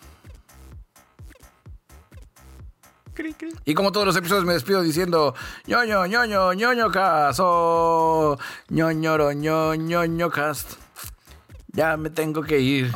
[3.65, 5.35] Y como todos los episodios me despido diciendo
[5.67, 10.86] ñoño, ñoño, ñoño caso, ñoñoro, ñoño, ñoño cast.
[11.77, 12.91] Ya me tengo que ir.